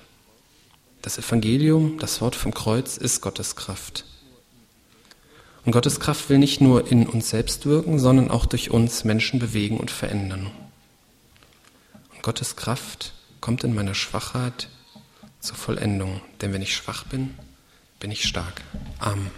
Das 1.02 1.18
Evangelium, 1.18 1.98
das 1.98 2.22
Wort 2.22 2.36
vom 2.36 2.54
Kreuz, 2.54 2.98
ist 2.98 3.22
Gottes 3.22 3.56
Kraft. 3.56 4.06
Und 5.66 5.72
Gottes 5.72 6.00
Kraft 6.00 6.30
will 6.30 6.38
nicht 6.38 6.62
nur 6.62 6.92
in 6.92 7.08
uns 7.08 7.32
selbst 7.32 7.66
wirken, 7.66 7.98
sondern 7.98 8.30
auch 8.30 8.46
durch 8.46 8.70
uns 8.70 9.04
Menschen 9.06 9.40
bewegen 9.40 9.80
und 9.80 9.90
verändern. 9.90 10.52
Und 12.14 12.22
Gottes 12.22 12.56
Kraft 12.56 13.14
kommt 13.40 13.64
in 13.64 13.74
meiner 13.74 13.96
Schwachheit 13.96 14.70
zur 15.40 15.56
Vollendung. 15.56 16.22
Denn 16.42 16.54
wenn 16.54 16.62
ich 16.62 16.76
schwach 16.76 17.06
bin, 17.06 17.34
bin 18.00 18.12
ich 18.12 18.24
stark. 18.28 18.62
Amen. 19.00 19.32